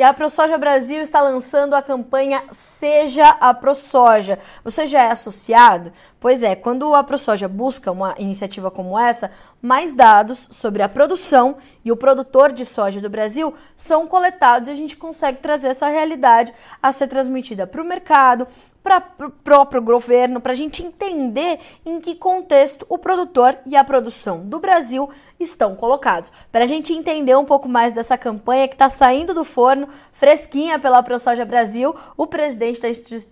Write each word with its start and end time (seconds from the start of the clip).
e 0.00 0.02
a 0.02 0.14
ProSoja 0.14 0.56
Brasil 0.56 1.02
está 1.02 1.20
lançando 1.20 1.74
a 1.74 1.82
campanha 1.82 2.42
Seja 2.52 3.28
a 3.38 3.52
ProSoja. 3.52 4.38
Você 4.64 4.86
já 4.86 5.02
é 5.02 5.10
associado? 5.10 5.92
Pois 6.18 6.42
é, 6.42 6.56
quando 6.56 6.94
a 6.94 7.04
ProSoja 7.04 7.46
busca 7.46 7.92
uma 7.92 8.14
iniciativa 8.16 8.70
como 8.70 8.98
essa, 8.98 9.30
mais 9.60 9.94
dados 9.94 10.48
sobre 10.50 10.82
a 10.82 10.88
produção 10.88 11.58
e 11.84 11.92
o 11.92 11.96
produtor 11.98 12.50
de 12.50 12.64
soja 12.64 12.98
do 12.98 13.10
Brasil 13.10 13.52
são 13.76 14.06
coletados 14.06 14.70
e 14.70 14.72
a 14.72 14.74
gente 14.74 14.96
consegue 14.96 15.40
trazer 15.40 15.68
essa 15.68 15.88
realidade 15.88 16.54
a 16.82 16.90
ser 16.92 17.06
transmitida 17.06 17.66
para 17.66 17.82
o 17.82 17.84
mercado, 17.84 18.48
para 18.82 19.02
o 19.20 19.30
próprio 19.30 19.82
governo, 19.82 20.40
para 20.40 20.52
a 20.52 20.56
gente 20.56 20.82
entender 20.82 21.60
em 21.84 22.00
que 22.00 22.14
contexto 22.14 22.86
o 22.88 22.98
produtor 22.98 23.58
e 23.66 23.76
a 23.76 23.84
produção 23.84 24.40
do 24.40 24.58
Brasil 24.58 25.08
estão 25.38 25.76
colocados. 25.76 26.32
Para 26.50 26.64
a 26.64 26.66
gente 26.66 26.92
entender 26.92 27.36
um 27.36 27.44
pouco 27.44 27.68
mais 27.68 27.92
dessa 27.92 28.16
campanha 28.16 28.66
que 28.66 28.74
está 28.74 28.88
saindo 28.88 29.34
do 29.34 29.44
forno, 29.44 29.88
fresquinha 30.12 30.78
pela 30.78 31.02
ProSoja 31.02 31.44
Brasil, 31.44 31.94
o 32.16 32.26
presidente 32.26 32.80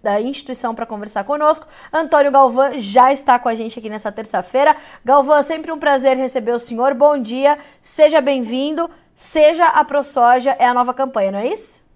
da 0.03 0.21
instituição 0.21 0.75
para 0.75 0.87
conversar 0.87 1.25
conosco, 1.25 1.67
Antônio 1.93 2.31
Galvão, 2.31 2.79
já 2.79 3.13
está 3.13 3.39
com 3.39 3.49
a 3.49 3.55
gente 3.55 3.79
aqui 3.79 3.89
nessa 3.89 4.13
terça-feira. 4.13 4.77
Galvão, 5.05 5.43
sempre 5.43 5.73
um 5.73 5.79
prazer 5.79 6.17
receber 6.17 6.53
o 6.53 6.59
senhor. 6.59 6.95
Bom 6.95 7.19
dia, 7.19 7.59
seja 7.81 8.21
bem-vindo. 8.21 8.89
Seja 9.17 9.67
a 9.67 9.85
ProSoja 9.85 10.55
é 10.61 10.65
a 10.65 10.73
nova 10.73 10.95
campanha, 10.95 11.33
não 11.33 11.41
é 11.41 11.49
isso? 11.49 11.88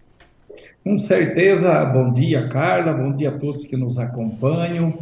Com 0.85 0.99
certeza, 0.99 1.85
bom 1.87 2.13
dia, 2.13 2.49
Carla, 2.49 2.93
bom 2.93 3.13
dia 3.15 3.31
a 3.31 3.39
todos 3.39 3.65
que 3.65 3.77
nos 3.77 3.99
acompanham. 3.99 4.99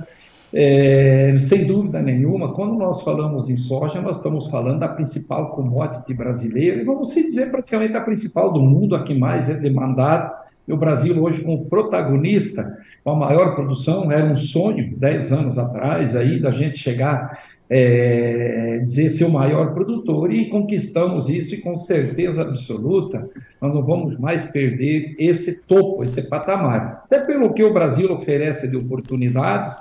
É, 0.53 1.37
sem 1.39 1.65
dúvida 1.65 2.03
nenhuma, 2.03 2.53
quando 2.55 2.77
nós 2.77 3.03
falamos 3.03 3.49
em 3.49 3.57
soja, 3.57 4.01
nós 4.01 4.17
estamos 4.17 4.49
falando 4.49 4.81
da 4.81 4.89
principal 4.89 5.51
commodity 5.51 6.13
brasileira, 6.13 6.83
e 6.83 6.85
vamos 6.85 7.15
dizer 7.15 7.51
praticamente 7.51 7.97
a 7.97 8.01
principal 8.01 8.53
do 8.53 8.61
mundo, 8.61 8.97
a 8.97 9.05
que 9.05 9.15
mais 9.15 9.49
é 9.49 9.55
demandada. 9.55 10.40
E 10.71 10.73
o 10.73 10.77
Brasil 10.77 11.21
hoje 11.21 11.43
como 11.43 11.65
protagonista, 11.65 12.79
com 13.03 13.11
a 13.11 13.17
maior 13.17 13.57
produção, 13.57 14.13
era 14.13 14.25
um 14.25 14.37
sonho, 14.37 14.97
10 14.97 15.33
anos 15.33 15.59
atrás, 15.59 16.15
aí, 16.15 16.41
da 16.41 16.53
gente 16.53 16.79
chegar 16.79 17.41
é, 17.69 18.79
dizer 18.85 19.09
ser 19.11 19.25
o 19.25 19.33
maior 19.33 19.75
produtor 19.75 20.33
e 20.33 20.49
conquistamos 20.49 21.29
isso 21.29 21.57
e 21.57 21.59
com 21.59 21.77
certeza 21.77 22.43
absoluta 22.43 23.29
nós 23.61 23.75
não 23.75 23.85
vamos 23.85 24.19
mais 24.19 24.45
perder 24.45 25.17
esse 25.19 25.63
topo, 25.63 26.05
esse 26.05 26.23
patamar. 26.29 27.03
Até 27.05 27.19
pelo 27.19 27.53
que 27.53 27.65
o 27.65 27.73
Brasil 27.73 28.13
oferece 28.13 28.69
de 28.69 28.77
oportunidades, 28.77 29.77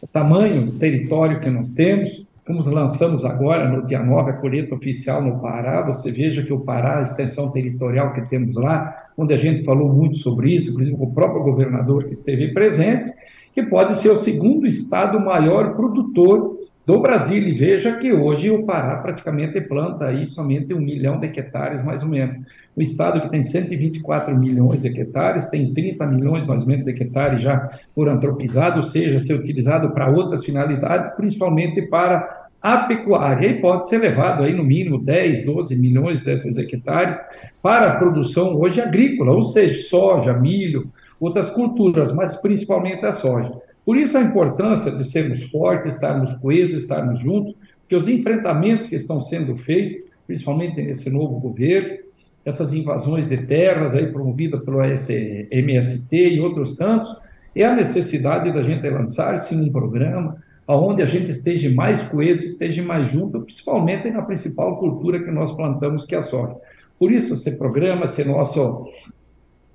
o 0.00 0.06
tamanho 0.08 0.66
do 0.66 0.72
território 0.72 1.40
que 1.40 1.50
nós 1.50 1.72
temos, 1.72 2.24
como 2.44 2.60
lançamos 2.68 3.24
agora 3.24 3.68
no 3.68 3.86
dia 3.86 4.02
9 4.02 4.30
a 4.30 4.34
colheita 4.34 4.74
oficial 4.74 5.22
no 5.22 5.40
Pará, 5.40 5.82
você 5.82 6.10
veja 6.10 6.42
que 6.42 6.52
o 6.52 6.60
Pará, 6.60 6.98
a 6.98 7.02
extensão 7.02 7.50
territorial 7.50 8.12
que 8.12 8.20
temos 8.22 8.56
lá, 8.56 9.03
onde 9.16 9.34
a 9.34 9.38
gente 9.38 9.64
falou 9.64 9.92
muito 9.92 10.18
sobre 10.18 10.54
isso, 10.54 10.70
inclusive 10.70 10.96
com 10.96 11.04
o 11.04 11.14
próprio 11.14 11.42
governador 11.42 12.04
que 12.04 12.12
esteve 12.12 12.52
presente, 12.52 13.10
que 13.52 13.62
pode 13.62 13.94
ser 13.94 14.10
o 14.10 14.16
segundo 14.16 14.66
estado 14.66 15.20
maior 15.20 15.76
produtor 15.76 16.58
do 16.86 17.00
Brasil. 17.00 17.48
E 17.48 17.54
veja 17.54 17.96
que 17.96 18.12
hoje 18.12 18.50
o 18.50 18.64
Pará 18.64 18.96
praticamente 18.96 19.60
planta 19.62 20.06
aí 20.06 20.26
somente 20.26 20.74
um 20.74 20.80
milhão 20.80 21.18
de 21.18 21.26
hectares, 21.26 21.82
mais 21.82 22.02
ou 22.02 22.08
menos. 22.08 22.36
O 22.76 22.82
estado 22.82 23.20
que 23.20 23.30
tem 23.30 23.44
124 23.44 24.36
milhões 24.36 24.82
de 24.82 24.88
hectares, 24.88 25.48
tem 25.48 25.72
30 25.72 26.04
milhões 26.06 26.46
mais 26.46 26.62
ou 26.62 26.66
menos 26.66 26.84
de 26.84 26.90
hectares 26.90 27.40
já 27.40 27.70
por 27.94 28.08
antropizado, 28.08 28.78
ou 28.78 28.82
seja, 28.82 29.20
ser 29.20 29.34
utilizado 29.34 29.90
para 29.90 30.10
outras 30.10 30.44
finalidades, 30.44 31.14
principalmente 31.16 31.82
para 31.82 32.43
a 32.64 32.78
pecuária, 32.78 33.46
e 33.46 33.60
pode 33.60 33.86
ser 33.86 33.98
levado 33.98 34.42
aí 34.42 34.54
no 34.54 34.64
mínimo 34.64 34.98
10, 34.98 35.44
12 35.44 35.76
milhões 35.76 36.24
desses 36.24 36.56
hectares 36.56 37.20
para 37.60 37.88
a 37.88 37.96
produção 37.96 38.56
hoje 38.56 38.80
agrícola, 38.80 39.32
ou 39.32 39.44
seja, 39.50 39.86
soja, 39.86 40.32
milho, 40.32 40.90
outras 41.20 41.50
culturas, 41.50 42.10
mas 42.10 42.34
principalmente 42.36 43.04
a 43.04 43.12
soja. 43.12 43.52
Por 43.84 43.98
isso 43.98 44.16
a 44.16 44.22
importância 44.22 44.90
de 44.90 45.04
sermos 45.04 45.42
fortes, 45.50 45.92
estarmos 45.92 46.32
coesos, 46.38 46.80
estarmos 46.80 47.20
juntos, 47.20 47.54
porque 47.80 47.96
os 47.96 48.08
enfrentamentos 48.08 48.86
que 48.86 48.96
estão 48.96 49.20
sendo 49.20 49.58
feitos, 49.58 50.10
principalmente 50.26 50.82
nesse 50.82 51.10
novo 51.10 51.38
governo, 51.38 51.98
essas 52.46 52.72
invasões 52.72 53.28
de 53.28 53.36
terras 53.36 53.94
aí 53.94 54.06
promovidas 54.06 54.64
pelo 54.64 54.78
MST 54.82 56.16
e 56.16 56.40
outros 56.40 56.76
tantos, 56.76 57.14
é 57.54 57.64
a 57.66 57.76
necessidade 57.76 58.50
da 58.54 58.62
gente 58.62 58.88
lançar-se 58.88 59.54
num 59.54 59.70
programa 59.70 60.42
onde 60.66 61.02
a 61.02 61.06
gente 61.06 61.30
esteja 61.30 61.70
mais 61.70 62.02
coeso, 62.04 62.44
esteja 62.44 62.82
mais 62.82 63.10
junto, 63.10 63.40
principalmente 63.40 64.10
na 64.10 64.22
principal 64.22 64.78
cultura 64.78 65.22
que 65.22 65.30
nós 65.30 65.52
plantamos, 65.52 66.04
que 66.04 66.14
é 66.14 66.18
a 66.18 66.22
soja. 66.22 66.56
Por 66.98 67.12
isso, 67.12 67.34
esse 67.34 67.56
programa, 67.56 68.04
esse 68.04 68.24
nosso 68.24 68.88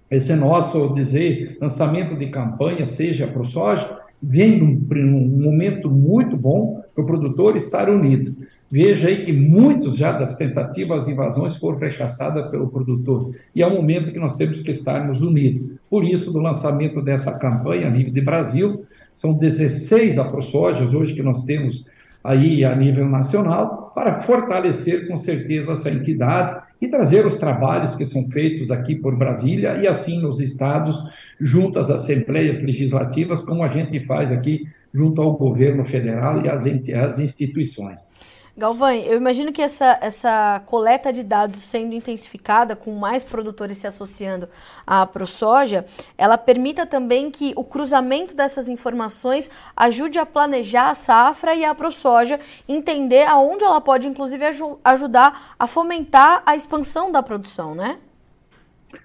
esse 0.09 0.35
nosso, 0.35 0.93
dizer, 0.95 1.57
lançamento 1.61 2.15
de 2.15 2.27
campanha, 2.29 2.83
seja 2.85 3.27
para 3.27 3.43
o 3.43 3.47
soja, 3.47 3.99
vem 4.21 4.57
num, 4.57 4.81
num 4.89 5.43
momento 5.43 5.89
muito 5.89 6.35
bom 6.35 6.83
para 6.95 7.03
o 7.03 7.07
produtor 7.07 7.55
estar 7.55 7.89
unido. 7.89 8.35
Veja 8.71 9.07
aí 9.07 9.23
que 9.25 9.33
muitos 9.33 9.97
já 9.97 10.11
das 10.11 10.35
tentativas 10.35 11.05
de 11.05 11.11
invasões 11.11 11.55
foram 11.55 11.77
rechaçadas 11.77 12.49
pelo 12.49 12.69
produtor. 12.69 13.35
E 13.55 13.61
é 13.61 13.67
o 13.67 13.73
momento 13.73 14.11
que 14.11 14.19
nós 14.19 14.35
temos 14.35 14.61
que 14.61 14.71
estarmos 14.71 15.21
unidos. 15.21 15.77
Por 15.89 16.03
isso, 16.03 16.31
do 16.31 16.39
lançamento 16.39 17.01
dessa 17.01 17.37
campanha 17.39 17.89
nível 17.89 18.13
de 18.13 18.21
Brasil, 18.21 18.85
são 19.13 19.33
16 19.33 20.17
aprosojas 20.19 20.93
hoje 20.93 21.13
que 21.13 21.23
nós 21.23 21.43
temos 21.43 21.85
aí 22.23 22.65
a 22.65 22.75
nível 22.75 23.07
nacional, 23.07 23.91
para 23.95 24.21
fortalecer 24.21 25.07
com 25.07 25.17
certeza 25.17 25.73
essa 25.73 25.89
entidade 25.89 26.61
e 26.81 26.87
trazer 26.87 27.25
os 27.25 27.37
trabalhos 27.37 27.95
que 27.95 28.05
são 28.05 28.29
feitos 28.29 28.71
aqui 28.71 28.95
por 28.95 29.15
Brasília 29.15 29.77
e 29.77 29.87
assim 29.87 30.21
nos 30.21 30.39
estados, 30.39 31.01
junto 31.39 31.79
às 31.79 31.89
assembleias 31.89 32.61
legislativas, 32.61 33.41
como 33.41 33.63
a 33.63 33.67
gente 33.69 34.05
faz 34.05 34.31
aqui 34.31 34.67
junto 34.93 35.21
ao 35.21 35.37
governo 35.37 35.85
federal 35.85 36.43
e 36.43 36.49
às, 36.49 37.19
instituições. 37.19 38.15
Galvão, 38.59 38.91
eu 38.91 39.15
imagino 39.15 39.53
que 39.53 39.61
essa, 39.61 39.97
essa 40.01 40.61
coleta 40.65 41.13
de 41.13 41.23
dados 41.23 41.59
sendo 41.59 41.95
intensificada, 41.95 42.75
com 42.75 42.91
mais 42.91 43.23
produtores 43.23 43.77
se 43.77 43.87
associando 43.87 44.49
à 44.85 45.05
ProSoja, 45.05 45.85
ela 46.17 46.37
permita 46.37 46.85
também 46.85 47.31
que 47.31 47.53
o 47.55 47.63
cruzamento 47.63 48.35
dessas 48.35 48.67
informações 48.67 49.49
ajude 49.77 50.19
a 50.19 50.25
planejar 50.25 50.89
a 50.89 50.93
safra 50.93 51.55
e 51.55 51.63
a 51.63 51.73
ProSoja 51.73 52.37
entender 52.67 53.25
aonde 53.27 53.63
ela 53.63 53.79
pode, 53.79 54.05
inclusive, 54.05 54.43
ajudar 54.83 55.55
a 55.57 55.65
fomentar 55.65 56.43
a 56.45 56.53
expansão 56.53 57.13
da 57.13 57.23
produção, 57.23 57.73
né? 57.73 57.97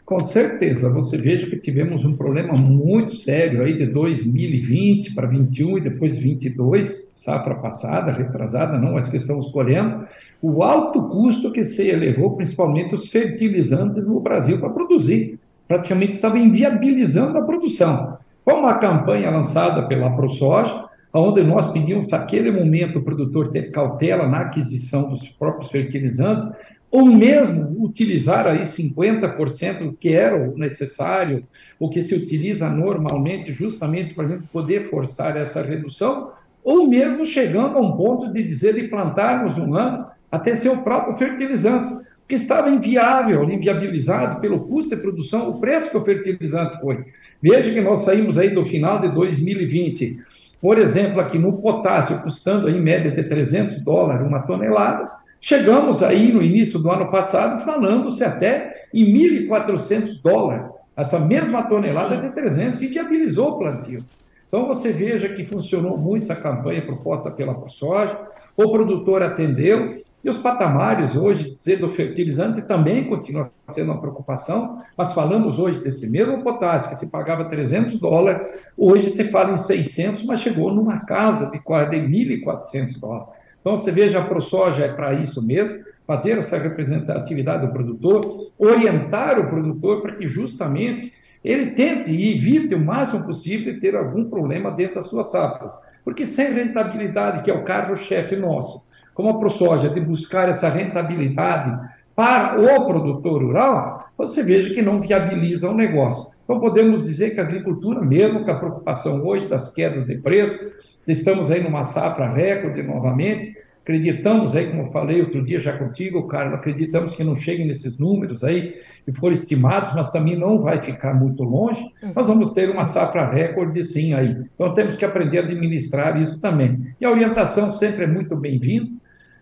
Com 0.04 0.22
certeza, 0.22 0.90
você 0.90 1.16
veja 1.16 1.46
que 1.46 1.56
tivemos 1.56 2.04
um 2.04 2.16
problema 2.16 2.54
muito 2.54 3.14
sério 3.14 3.62
aí 3.62 3.76
de 3.76 3.86
2020 3.86 5.14
para 5.14 5.26
21 5.26 5.78
e 5.78 5.80
depois 5.82 6.18
22, 6.18 7.08
safra 7.12 7.54
passada, 7.56 8.12
retrasada, 8.12 8.78
não, 8.78 8.94
mas 8.94 9.08
que 9.08 9.16
estamos 9.16 9.46
colhendo, 9.50 10.06
o 10.40 10.62
alto 10.62 11.08
custo 11.08 11.52
que 11.52 11.64
se 11.64 11.88
elevou, 11.88 12.36
principalmente 12.36 12.94
os 12.94 13.08
fertilizantes 13.08 14.06
no 14.06 14.20
Brasil 14.20 14.58
para 14.58 14.70
produzir. 14.70 15.38
Praticamente 15.66 16.12
estava 16.12 16.38
inviabilizando 16.38 17.38
a 17.38 17.42
produção. 17.42 18.18
Com 18.44 18.52
uma 18.52 18.74
campanha 18.74 19.30
lançada 19.30 19.86
pela 19.86 20.10
ProSoja, 20.10 20.84
onde 21.14 21.42
nós 21.42 21.70
pedimos 21.70 22.08
naquele 22.08 22.50
momento 22.50 22.98
o 22.98 23.02
produtor 23.02 23.52
ter 23.52 23.70
cautela 23.70 24.26
na 24.26 24.40
aquisição 24.40 25.08
dos 25.08 25.26
próprios 25.28 25.70
fertilizantes, 25.70 26.50
ou 26.94 27.06
mesmo 27.06 27.74
utilizar 27.84 28.46
aí 28.46 28.60
50% 28.60 29.96
que 29.98 30.10
era 30.10 30.36
o 30.36 30.56
necessário, 30.56 31.44
o 31.76 31.90
que 31.90 32.00
se 32.00 32.14
utiliza 32.14 32.70
normalmente, 32.70 33.52
justamente 33.52 34.14
para 34.14 34.26
a 34.26 34.28
gente 34.28 34.46
poder 34.46 34.88
forçar 34.88 35.36
essa 35.36 35.60
redução, 35.60 36.30
ou 36.62 36.86
mesmo 36.86 37.26
chegando 37.26 37.78
a 37.78 37.80
um 37.80 37.96
ponto 37.96 38.32
de 38.32 38.44
dizer 38.44 38.74
de 38.74 38.84
plantarmos 38.86 39.58
um 39.58 39.74
ano 39.74 40.06
até 40.30 40.54
ser 40.54 40.68
o 40.68 40.84
próprio 40.84 41.16
fertilizante, 41.16 41.96
que 42.28 42.36
estava 42.36 42.70
inviável, 42.70 43.42
inviabilizado 43.42 44.40
pelo 44.40 44.60
custo 44.60 44.94
de 44.94 45.02
produção, 45.02 45.50
o 45.50 45.58
preço 45.58 45.90
que 45.90 45.96
o 45.96 46.04
fertilizante 46.04 46.80
foi. 46.80 47.04
Veja 47.42 47.72
que 47.72 47.80
nós 47.80 48.04
saímos 48.04 48.38
aí 48.38 48.54
do 48.54 48.64
final 48.64 49.00
de 49.00 49.08
2020, 49.08 50.20
por 50.60 50.78
exemplo, 50.78 51.20
aqui 51.20 51.40
no 51.40 51.54
potássio, 51.54 52.22
custando 52.22 52.70
em 52.70 52.80
média 52.80 53.10
de 53.10 53.24
300 53.24 53.82
dólares 53.82 54.24
uma 54.24 54.42
tonelada, 54.42 55.23
Chegamos 55.46 56.02
aí 56.02 56.32
no 56.32 56.42
início 56.42 56.78
do 56.78 56.90
ano 56.90 57.10
passado 57.10 57.62
falando-se 57.66 58.24
até 58.24 58.86
em 58.94 59.04
1.400 59.46 60.18
dólares, 60.22 60.64
essa 60.96 61.20
mesma 61.20 61.64
tonelada 61.64 62.16
Sim. 62.16 62.22
de 62.22 62.34
300 62.34 62.80
e 62.80 62.86
viabilizou 62.86 63.50
o 63.50 63.58
plantio. 63.58 64.02
Então 64.48 64.66
você 64.66 64.90
veja 64.90 65.28
que 65.28 65.44
funcionou 65.44 65.98
muito 65.98 66.22
essa 66.22 66.34
campanha 66.34 66.80
proposta 66.80 67.30
pela 67.30 67.52
ProSoja, 67.52 68.18
o 68.56 68.72
produtor 68.72 69.22
atendeu 69.22 70.02
e 70.24 70.30
os 70.30 70.38
patamares 70.38 71.14
hoje 71.14 71.52
do 71.78 71.90
fertilizante 71.90 72.62
também 72.62 73.04
continua 73.04 73.42
sendo 73.66 73.92
uma 73.92 74.00
preocupação, 74.00 74.80
mas 74.96 75.12
falamos 75.12 75.58
hoje 75.58 75.78
desse 75.84 76.08
mesmo 76.08 76.42
potássio 76.42 76.88
que 76.88 76.96
se 76.96 77.10
pagava 77.10 77.50
300 77.50 78.00
dólares, 78.00 78.40
hoje 78.78 79.10
se 79.10 79.24
fala 79.24 79.52
em 79.52 79.58
600, 79.58 80.24
mas 80.24 80.40
chegou 80.40 80.72
numa 80.72 81.00
casa 81.00 81.50
de 81.50 81.58
quase 81.58 81.96
1.400 81.96 82.98
dólares. 82.98 83.43
Então, 83.64 83.78
você 83.78 83.90
veja, 83.90 84.18
a 84.18 84.24
ProSoja 84.26 84.84
é 84.84 84.92
para 84.92 85.14
isso 85.14 85.40
mesmo, 85.40 85.82
fazer 86.06 86.36
essa 86.36 86.58
representatividade 86.58 87.66
do 87.66 87.72
produtor, 87.72 88.50
orientar 88.58 89.40
o 89.40 89.48
produtor 89.48 90.02
para 90.02 90.16
que 90.16 90.28
justamente 90.28 91.14
ele 91.42 91.70
tente 91.70 92.12
e 92.12 92.36
evite 92.36 92.74
o 92.74 92.78
máximo 92.78 93.24
possível 93.24 93.72
de 93.72 93.80
ter 93.80 93.96
algum 93.96 94.28
problema 94.28 94.70
dentro 94.70 94.96
das 94.96 95.06
suas 95.06 95.30
safras. 95.30 95.72
Porque 96.04 96.26
sem 96.26 96.52
rentabilidade, 96.52 97.42
que 97.42 97.50
é 97.50 97.54
o 97.54 97.64
carro-chefe 97.64 98.36
nosso, 98.36 98.84
como 99.14 99.30
a 99.30 99.38
ProSoja, 99.38 99.88
de 99.88 99.98
buscar 99.98 100.50
essa 100.50 100.68
rentabilidade 100.68 101.88
para 102.14 102.60
o 102.60 102.86
produtor 102.86 103.42
rural, 103.42 104.10
você 104.18 104.42
veja 104.42 104.74
que 104.74 104.82
não 104.82 105.00
viabiliza 105.00 105.70
o 105.70 105.74
negócio. 105.74 106.30
Então, 106.44 106.60
podemos 106.60 107.06
dizer 107.06 107.30
que 107.30 107.40
a 107.40 107.44
agricultura, 107.44 108.02
mesmo 108.02 108.44
com 108.44 108.50
a 108.50 108.58
preocupação 108.58 109.24
hoje 109.24 109.48
das 109.48 109.72
quedas 109.72 110.04
de 110.04 110.18
preço, 110.18 110.58
estamos 111.06 111.50
aí 111.50 111.62
numa 111.62 111.84
safra 111.84 112.32
recorde 112.32 112.82
novamente, 112.82 113.56
acreditamos 113.82 114.56
aí, 114.56 114.68
como 114.68 114.84
eu 114.84 114.90
falei 114.90 115.20
outro 115.20 115.44
dia 115.44 115.60
já 115.60 115.76
contigo, 115.76 116.26
Carlos, 116.26 116.54
acreditamos 116.54 117.14
que 117.14 117.22
não 117.22 117.34
cheguem 117.34 117.66
nesses 117.66 117.98
números 117.98 118.42
aí 118.42 118.80
que 119.04 119.12
foram 119.12 119.34
estimados, 119.34 119.92
mas 119.94 120.10
também 120.10 120.36
não 120.36 120.58
vai 120.58 120.80
ficar 120.80 121.12
muito 121.12 121.42
longe, 121.44 121.84
uhum. 122.02 122.12
nós 122.16 122.26
vamos 122.26 122.52
ter 122.52 122.70
uma 122.70 122.86
safra 122.86 123.30
recorde 123.30 123.84
sim 123.84 124.14
aí. 124.14 124.44
Então, 124.54 124.72
temos 124.72 124.96
que 124.96 125.04
aprender 125.04 125.38
a 125.38 125.42
administrar 125.42 126.20
isso 126.20 126.40
também. 126.40 126.94
E 126.98 127.04
a 127.04 127.10
orientação 127.10 127.70
sempre 127.70 128.04
é 128.04 128.06
muito 128.06 128.34
bem-vinda, 128.34 128.90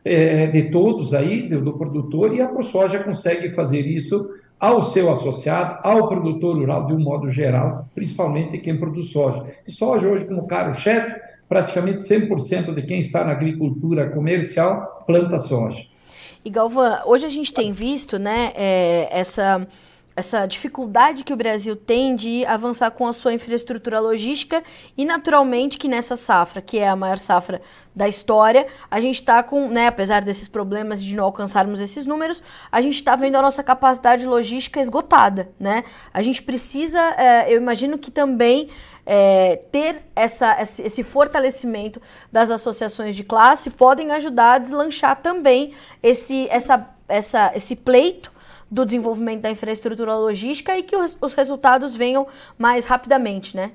é, 0.04 0.48
de 0.48 0.62
todos 0.70 1.14
aí, 1.14 1.48
do, 1.48 1.60
do, 1.60 1.74
produtor, 1.74 2.34
e 2.34 2.40
a 2.40 2.48
ProSoja 2.48 2.98
consegue 3.04 3.50
fazer 3.54 3.86
isso 3.86 4.30
ao 4.58 4.82
seu 4.82 5.10
associado, 5.10 5.78
ao 5.84 6.08
produtor 6.08 6.56
rural 6.56 6.86
de 6.86 6.92
um 6.92 6.98
modo 6.98 7.30
geral, 7.30 7.88
principalmente 7.94 8.58
quem 8.58 8.76
produz 8.76 9.10
soja. 9.10 9.44
E 9.66 9.70
soja 9.70 10.08
hoje, 10.08 10.24
como 10.24 10.46
caro-chefe, 10.46 11.20
praticamente 11.52 11.98
100% 11.98 12.72
de 12.72 12.80
quem 12.80 12.98
está 12.98 13.22
na 13.22 13.32
agricultura 13.32 14.08
comercial 14.08 15.04
planta 15.06 15.38
soja. 15.38 15.84
E 16.42 16.48
Galvão, 16.48 17.02
hoje 17.04 17.26
a 17.26 17.28
gente 17.28 17.52
tem 17.52 17.74
visto 17.74 18.18
né, 18.18 18.52
é, 18.56 19.06
essa 19.10 19.68
essa 20.14 20.44
dificuldade 20.44 21.24
que 21.24 21.32
o 21.32 21.36
Brasil 21.36 21.74
tem 21.74 22.14
de 22.14 22.44
avançar 22.44 22.90
com 22.90 23.06
a 23.06 23.14
sua 23.14 23.32
infraestrutura 23.32 23.98
logística 23.98 24.62
e 24.96 25.06
naturalmente 25.06 25.78
que 25.78 25.88
nessa 25.88 26.16
safra, 26.16 26.60
que 26.60 26.76
é 26.78 26.86
a 26.86 26.94
maior 26.94 27.18
safra 27.18 27.62
da 27.96 28.06
história, 28.06 28.66
a 28.90 29.00
gente 29.00 29.14
está 29.14 29.42
com, 29.42 29.68
né, 29.68 29.86
apesar 29.86 30.20
desses 30.20 30.48
problemas 30.48 31.02
de 31.02 31.16
não 31.16 31.24
alcançarmos 31.24 31.80
esses 31.80 32.04
números, 32.04 32.42
a 32.70 32.82
gente 32.82 32.96
está 32.96 33.16
vendo 33.16 33.36
a 33.36 33.42
nossa 33.42 33.62
capacidade 33.62 34.26
logística 34.26 34.80
esgotada, 34.80 35.50
né? 35.58 35.82
A 36.12 36.20
gente 36.20 36.42
precisa, 36.42 37.00
é, 37.16 37.50
eu 37.50 37.56
imagino 37.56 37.96
que 37.96 38.10
também 38.10 38.68
é, 39.04 39.56
ter 39.70 40.02
essa, 40.14 40.56
esse 40.60 41.02
fortalecimento 41.02 42.00
das 42.30 42.50
associações 42.50 43.16
de 43.16 43.24
classe 43.24 43.70
podem 43.70 44.12
ajudar 44.12 44.54
a 44.54 44.58
deslanchar 44.58 45.20
também 45.20 45.72
esse, 46.02 46.48
essa, 46.48 46.88
essa, 47.08 47.52
esse 47.54 47.76
pleito 47.76 48.30
do 48.70 48.84
desenvolvimento 48.86 49.42
da 49.42 49.50
infraestrutura 49.50 50.16
logística 50.16 50.76
e 50.76 50.82
que 50.82 50.96
os, 50.96 51.16
os 51.20 51.34
resultados 51.34 51.94
venham 51.94 52.26
mais 52.58 52.86
rapidamente, 52.86 53.54
né? 53.56 53.72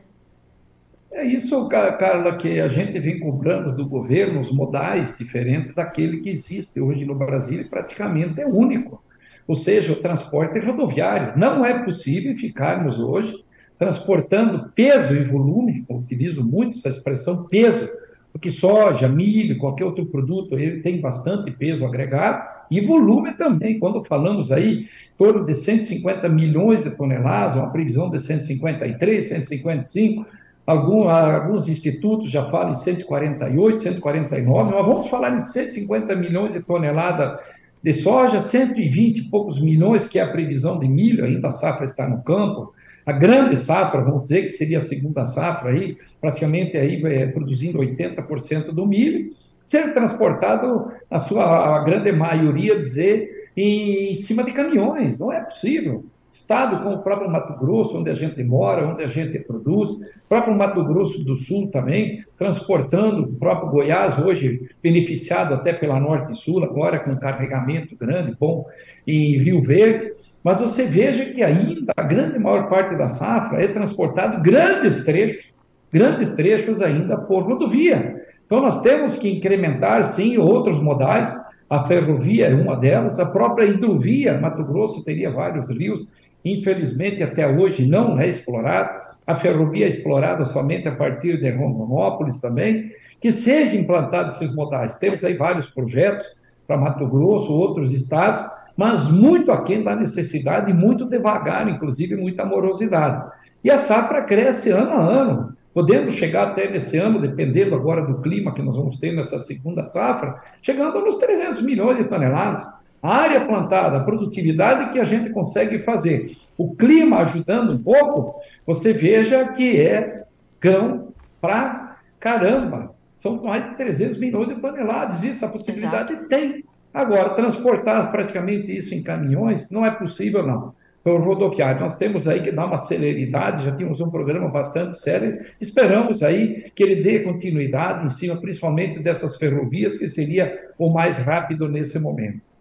É 1.11 1.25
isso, 1.25 1.67
Carla, 1.69 2.35
que 2.35 2.59
a 2.59 2.67
gente 2.67 2.99
vem 2.99 3.19
cobrando 3.19 3.75
do 3.75 3.87
governo 3.87 4.41
os 4.41 4.51
modais 4.51 5.17
diferentes 5.17 5.73
daquele 5.73 6.17
que 6.17 6.29
existe 6.29 6.81
hoje 6.81 7.05
no 7.05 7.15
Brasil 7.15 7.61
e 7.61 7.63
praticamente 7.63 8.41
é 8.41 8.45
único. 8.45 9.01
Ou 9.47 9.55
seja, 9.55 9.93
o 9.93 10.01
transporte 10.01 10.59
rodoviário. 10.59 11.37
Não 11.37 11.65
é 11.65 11.83
possível 11.83 12.35
ficarmos 12.35 12.99
hoje 12.99 13.33
transportando 13.77 14.71
peso 14.73 15.13
e 15.13 15.23
volume, 15.23 15.85
eu 15.87 15.97
utilizo 15.97 16.43
muito 16.43 16.77
essa 16.77 16.89
expressão 16.89 17.45
peso, 17.45 17.87
porque 18.31 18.49
soja, 18.49 19.07
milho, 19.07 19.57
qualquer 19.57 19.85
outro 19.85 20.05
produto, 20.05 20.57
ele 20.57 20.81
tem 20.81 20.99
bastante 20.99 21.51
peso 21.51 21.85
agregado, 21.85 22.57
e 22.69 22.81
volume 22.81 23.33
também, 23.33 23.79
quando 23.79 24.03
falamos 24.03 24.51
aí, 24.51 24.81
em 24.81 25.17
torno 25.17 25.45
de 25.45 25.53
150 25.53 26.27
milhões 26.27 26.83
de 26.83 26.91
toneladas, 26.91 27.55
uma 27.55 27.71
previsão 27.71 28.09
de 28.09 28.19
153, 28.19 29.25
155, 29.25 30.25
algum, 30.65 31.07
alguns 31.07 31.69
institutos 31.69 32.29
já 32.29 32.49
falam 32.49 32.73
em 32.73 32.75
148, 32.75 33.81
149, 33.81 34.71
nós 34.71 34.85
vamos 34.85 35.07
falar 35.07 35.35
em 35.35 35.39
150 35.39 36.15
milhões 36.15 36.53
de 36.53 36.59
toneladas 36.59 37.39
de 37.81 37.93
soja, 37.93 38.41
120 38.41 39.17
e 39.17 39.29
poucos 39.29 39.61
milhões, 39.61 40.07
que 40.07 40.19
é 40.19 40.23
a 40.23 40.31
previsão 40.31 40.77
de 40.77 40.89
milho, 40.89 41.23
ainda 41.23 41.47
a 41.47 41.51
safra 41.51 41.85
está 41.85 42.07
no 42.07 42.21
campo, 42.21 42.73
a 43.07 43.13
grande 43.13 43.55
safra, 43.55 44.01
vamos 44.01 44.23
dizer 44.23 44.43
que 44.43 44.51
seria 44.51 44.79
a 44.79 44.81
segunda 44.81 45.23
safra 45.23 45.71
aí, 45.71 45.97
praticamente 46.19 46.75
aí 46.75 47.01
é, 47.05 47.27
produzindo 47.27 47.79
80% 47.79 48.65
do 48.73 48.85
milho, 48.85 49.33
ser 49.63 49.93
transportado, 49.93 50.91
na 51.09 51.17
sua 51.17 51.77
a 51.77 51.83
grande 51.85 52.11
maioria, 52.11 52.77
dizer, 52.77 53.49
em, 53.55 54.11
em 54.11 54.13
cima 54.13 54.43
de 54.43 54.51
caminhões. 54.51 55.19
Não 55.19 55.31
é 55.31 55.39
possível. 55.39 56.03
Estado 56.29 56.83
como 56.83 56.97
o 56.97 57.01
próprio 57.01 57.31
Mato 57.31 57.57
Grosso, 57.57 57.97
onde 57.97 58.09
a 58.09 58.13
gente 58.13 58.43
mora, 58.43 58.85
onde 58.85 59.01
a 59.01 59.07
gente 59.07 59.39
produz, 59.39 59.91
o 59.91 60.01
próprio 60.27 60.55
Mato 60.55 60.83
Grosso 60.83 61.23
do 61.23 61.37
Sul 61.37 61.67
também, 61.71 62.25
transportando, 62.37 63.23
o 63.23 63.33
próprio 63.35 63.71
Goiás, 63.71 64.19
hoje 64.19 64.69
beneficiado 64.83 65.53
até 65.53 65.71
pela 65.71 65.97
Norte 65.97 66.33
e 66.33 66.35
Sul, 66.35 66.61
agora 66.61 66.99
com 66.99 67.15
carregamento 67.15 67.95
grande, 67.95 68.35
bom, 68.37 68.65
em 69.07 69.37
Rio 69.37 69.61
Verde. 69.61 70.11
Mas 70.47 70.61
você 70.61 70.85
veja 70.85 71.25
que 71.25 71.43
ainda 71.43 71.91
a 71.97 72.03
grande 72.03 72.39
maior 72.39 72.69
parte 72.69 72.95
da 72.95 73.09
safra 73.09 73.61
é 73.61 73.67
transportado 73.67 74.41
grandes 74.41 75.03
trechos, 75.03 75.53
grandes 75.91 76.35
trechos 76.35 76.81
ainda 76.81 77.17
por 77.17 77.43
rodovia. 77.43 78.23
Então, 78.45 78.61
nós 78.61 78.81
temos 78.81 79.17
que 79.17 79.29
incrementar, 79.29 80.05
sim, 80.05 80.37
outros 80.37 80.81
modais. 80.81 81.37
A 81.69 81.85
ferrovia 81.85 82.45
é 82.45 82.55
uma 82.55 82.77
delas, 82.77 83.19
a 83.19 83.25
própria 83.25 83.65
hidrovia, 83.65 84.39
Mato 84.39 84.63
Grosso 84.63 85.03
teria 85.03 85.29
vários 85.29 85.69
rios, 85.69 86.07
infelizmente 86.45 87.21
até 87.21 87.45
hoje 87.45 87.85
não 87.85 88.17
é 88.17 88.29
explorado. 88.29 89.01
A 89.27 89.35
ferrovia 89.35 89.83
é 89.83 89.89
explorada 89.89 90.45
somente 90.45 90.87
a 90.87 90.95
partir 90.95 91.41
de 91.41 91.51
Rondonópolis 91.51 92.39
também. 92.39 92.89
Que 93.19 93.33
sejam 93.33 93.81
implantados 93.81 94.37
esses 94.37 94.55
modais. 94.55 94.95
Temos 94.95 95.25
aí 95.25 95.33
vários 95.33 95.69
projetos 95.69 96.25
para 96.65 96.77
Mato 96.77 97.05
Grosso, 97.05 97.51
outros 97.51 97.93
estados, 97.93 98.45
mas 98.77 99.09
muito 99.11 99.51
aquém 99.51 99.83
da 99.83 99.95
necessidade 99.95 100.71
e 100.71 100.73
muito 100.73 101.05
devagar, 101.05 101.67
inclusive 101.67 102.15
muita 102.15 102.45
morosidade. 102.45 103.29
E 103.63 103.71
a 103.71 103.79
safra 103.79 104.21
cresce 104.21 104.69
ano 104.69 104.91
a 104.91 105.01
ano 105.01 105.57
podendo 105.77 106.09
chegar 106.09 106.47
até 106.47 106.67
nesse 106.67 106.97
ano, 106.97 107.21
dependendo 107.21 107.75
agora 107.75 108.01
do 108.01 108.19
clima 108.19 108.51
que 108.51 108.63
nós 108.63 108.75
vamos 108.75 108.97
ter 108.97 109.11
nessa 109.11 109.37
segunda 109.37 109.85
safra, 109.85 110.41
chegando 110.59 110.99
nos 111.01 111.17
300 111.17 111.61
milhões 111.61 111.99
de 111.99 112.05
toneladas. 112.05 112.67
A 112.99 113.15
área 113.15 113.45
plantada, 113.45 113.97
a 113.97 114.03
produtividade 114.03 114.91
que 114.91 114.99
a 114.99 115.03
gente 115.03 115.29
consegue 115.29 115.83
fazer, 115.83 116.35
o 116.57 116.75
clima 116.75 117.19
ajudando 117.19 117.73
um 117.73 117.77
pouco, 117.77 118.41
você 118.65 118.91
veja 118.91 119.49
que 119.49 119.79
é 119.79 120.23
grão 120.59 121.09
para 121.39 121.99
caramba. 122.19 122.95
São 123.19 123.43
mais 123.43 123.63
de 123.69 123.75
300 123.75 124.17
milhões 124.17 124.47
de 124.47 124.55
toneladas. 124.55 125.23
Isso, 125.23 125.45
a 125.45 125.49
possibilidade 125.49 126.13
Exato. 126.13 126.27
tem. 126.27 126.63
Agora, 126.93 127.35
transportar 127.35 128.11
praticamente 128.11 128.75
isso 128.75 128.95
em 128.95 129.03
caminhões 129.03 129.69
não 129.71 129.85
é 129.85 129.91
possível, 129.91 130.45
não 130.45 130.73
pelo 131.07 131.19
rodoviário. 131.19 131.79
Nós 131.79 131.97
temos 131.97 132.27
aí 132.27 132.41
que 132.41 132.51
dar 132.51 132.65
uma 132.65 132.77
celeridade, 132.77 133.63
já 133.63 133.71
tínhamos 133.73 134.01
um 134.01 134.09
programa 134.09 134.49
bastante 134.49 134.99
sério, 134.99 135.39
esperamos 135.61 136.21
aí 136.21 136.69
que 136.75 136.83
ele 136.83 137.01
dê 137.01 137.21
continuidade 137.21 138.05
em 138.05 138.09
cima, 138.09 138.35
principalmente 138.35 139.01
dessas 139.01 139.37
ferrovias, 139.37 139.97
que 139.97 140.05
seria 140.09 140.53
o 140.77 140.91
mais 140.91 141.17
rápido 141.17 141.69
nesse 141.69 141.97
momento. 141.97 142.56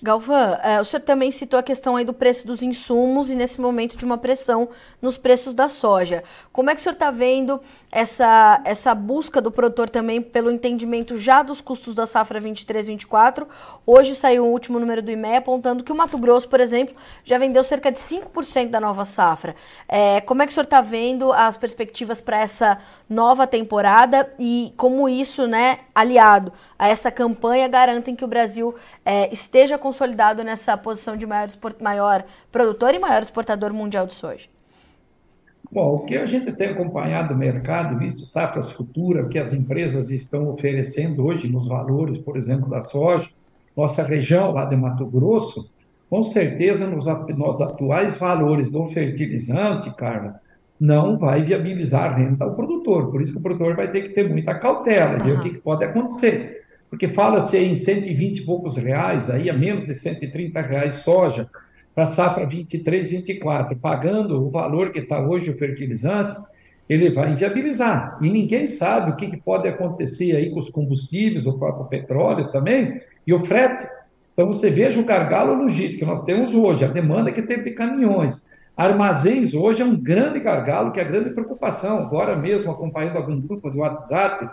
Galvão, 0.00 0.54
é, 0.62 0.80
o 0.80 0.84
senhor 0.84 1.02
também 1.02 1.30
citou 1.32 1.58
a 1.58 1.62
questão 1.62 1.96
aí 1.96 2.04
do 2.04 2.12
preço 2.12 2.46
dos 2.46 2.62
insumos 2.62 3.30
e 3.30 3.34
nesse 3.34 3.60
momento 3.60 3.96
de 3.96 4.04
uma 4.04 4.16
pressão 4.16 4.68
nos 5.02 5.18
preços 5.18 5.54
da 5.54 5.68
soja. 5.68 6.22
Como 6.52 6.70
é 6.70 6.74
que 6.74 6.80
o 6.80 6.82
senhor 6.82 6.92
está 6.92 7.10
vendo 7.10 7.60
essa, 7.90 8.60
essa 8.64 8.94
busca 8.94 9.40
do 9.40 9.50
produtor 9.50 9.90
também 9.90 10.22
pelo 10.22 10.52
entendimento 10.52 11.18
já 11.18 11.42
dos 11.42 11.60
custos 11.60 11.96
da 11.96 12.06
safra 12.06 12.40
23-24? 12.40 13.46
Hoje 13.84 14.14
saiu 14.14 14.44
o 14.44 14.50
último 14.50 14.78
número 14.78 15.02
do 15.02 15.10
IME 15.10 15.36
apontando 15.36 15.82
que 15.82 15.90
o 15.90 15.96
Mato 15.96 16.16
Grosso, 16.16 16.48
por 16.48 16.60
exemplo, 16.60 16.94
já 17.24 17.36
vendeu 17.36 17.64
cerca 17.64 17.90
de 17.90 17.98
5% 17.98 18.70
da 18.70 18.78
nova 18.78 19.04
safra. 19.04 19.56
É, 19.88 20.20
como 20.20 20.42
é 20.42 20.46
que 20.46 20.52
o 20.52 20.54
senhor 20.54 20.64
está 20.64 20.80
vendo 20.80 21.32
as 21.32 21.56
perspectivas 21.56 22.20
para 22.20 22.38
essa 22.38 22.78
nova 23.08 23.46
temporada 23.46 24.32
e 24.38 24.72
como 24.76 25.08
isso, 25.08 25.46
né, 25.46 25.80
aliado 25.94 26.52
a 26.78 26.88
essa 26.88 27.10
campanha, 27.10 27.66
garantem 27.66 28.14
que 28.14 28.24
o 28.24 28.28
Brasil 28.28 28.74
é, 29.04 29.32
esteja 29.32 29.76
consolidado 29.88 30.44
nessa 30.44 30.76
posição 30.76 31.16
de 31.16 31.26
maior, 31.26 31.48
maior 31.80 32.24
produtor 32.52 32.94
e 32.94 32.98
maior 32.98 33.22
exportador 33.22 33.72
mundial 33.72 34.06
de 34.06 34.12
soja? 34.12 34.46
Bom, 35.72 35.96
o 35.96 36.00
que 36.04 36.16
a 36.16 36.26
gente 36.26 36.52
tem 36.52 36.70
acompanhado 36.70 37.32
o 37.32 37.36
mercado, 37.36 37.98
visto 37.98 38.24
safras 38.24 38.70
futuras, 38.70 39.28
que 39.28 39.38
as 39.38 39.52
empresas 39.52 40.10
estão 40.10 40.48
oferecendo 40.50 41.24
hoje 41.24 41.48
nos 41.48 41.66
valores, 41.66 42.18
por 42.18 42.36
exemplo, 42.36 42.68
da 42.68 42.80
soja, 42.82 43.28
nossa 43.74 44.02
região 44.02 44.52
lá 44.52 44.66
de 44.66 44.76
Mato 44.76 45.06
Grosso, 45.06 45.70
com 46.10 46.22
certeza 46.22 46.86
nos, 46.86 47.06
nos 47.06 47.60
atuais 47.60 48.16
valores 48.16 48.70
do 48.70 48.86
fertilizante, 48.88 49.94
Carla, 49.94 50.40
não 50.80 51.18
vai 51.18 51.42
viabilizar 51.42 52.12
a 52.12 52.16
renda 52.16 52.44
ao 52.44 52.54
produtor. 52.54 53.10
Por 53.10 53.20
isso 53.22 53.32
que 53.32 53.38
o 53.38 53.42
produtor 53.42 53.74
vai 53.74 53.90
ter 53.90 54.02
que 54.02 54.10
ter 54.10 54.28
muita 54.28 54.54
cautela, 54.54 55.18
uhum. 55.18 55.24
ver 55.24 55.38
o 55.38 55.40
que, 55.40 55.50
que 55.50 55.58
pode 55.58 55.84
acontecer. 55.84 56.64
Porque 56.90 57.08
fala-se 57.08 57.56
em 57.58 57.74
120 57.74 58.38
e 58.38 58.44
poucos 58.44 58.76
reais, 58.76 59.28
aí 59.28 59.50
a 59.50 59.52
menos 59.52 59.84
de 59.84 59.94
130 59.94 60.60
reais 60.60 60.94
soja, 60.96 61.48
para 61.94 62.06
safra 62.06 62.46
23, 62.46 63.10
24, 63.10 63.76
pagando 63.76 64.46
o 64.46 64.50
valor 64.50 64.92
que 64.92 65.00
está 65.00 65.20
hoje 65.20 65.50
o 65.50 65.58
fertilizante, 65.58 66.38
ele 66.88 67.10
vai 67.10 67.32
inviabilizar. 67.32 68.18
E 68.22 68.30
ninguém 68.30 68.66
sabe 68.66 69.10
o 69.10 69.16
que, 69.16 69.28
que 69.28 69.36
pode 69.36 69.68
acontecer 69.68 70.34
aí 70.34 70.50
com 70.50 70.60
os 70.60 70.70
combustíveis, 70.70 71.46
o 71.46 71.58
próprio 71.58 71.86
petróleo 71.86 72.50
também, 72.50 73.00
e 73.26 73.34
o 73.34 73.44
frete. 73.44 73.86
Então 74.32 74.46
você 74.46 74.70
veja 74.70 75.00
o 75.00 75.04
gargalo 75.04 75.54
logístico 75.54 76.04
que 76.04 76.08
nós 76.08 76.22
temos 76.22 76.54
hoje, 76.54 76.84
a 76.84 76.88
demanda 76.88 77.32
que 77.32 77.42
teve 77.42 77.64
de 77.64 77.72
caminhões. 77.72 78.46
Armazéns 78.76 79.52
hoje 79.52 79.82
é 79.82 79.84
um 79.84 79.96
grande 79.96 80.38
gargalo, 80.38 80.92
que 80.92 81.00
é 81.00 81.02
a 81.02 81.08
grande 81.08 81.30
preocupação. 81.30 81.98
Agora 81.98 82.36
mesmo, 82.36 82.70
acompanhando 82.70 83.16
algum 83.16 83.40
grupo 83.40 83.68
do 83.68 83.80
WhatsApp, 83.80 84.48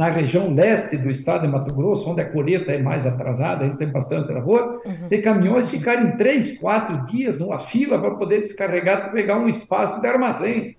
na 0.00 0.08
região 0.08 0.54
leste 0.54 0.96
do 0.96 1.10
estado 1.10 1.42
de 1.42 1.48
Mato 1.48 1.74
Grosso, 1.74 2.08
onde 2.08 2.22
a 2.22 2.32
colheita 2.32 2.72
é 2.72 2.80
mais 2.80 3.04
atrasada, 3.04 3.64
ainda 3.64 3.76
tem 3.76 3.88
bastante 3.88 4.32
labor, 4.32 4.80
uhum. 4.82 5.08
tem 5.10 5.20
caminhões 5.20 5.68
ficarem 5.68 6.16
três, 6.16 6.58
quatro 6.58 7.04
dias 7.04 7.38
numa 7.38 7.58
fila 7.58 8.00
para 8.00 8.14
poder 8.14 8.40
descarregar, 8.40 9.02
para 9.02 9.12
pegar 9.12 9.36
um 9.36 9.46
espaço 9.46 10.00
de 10.00 10.06
armazém. 10.06 10.74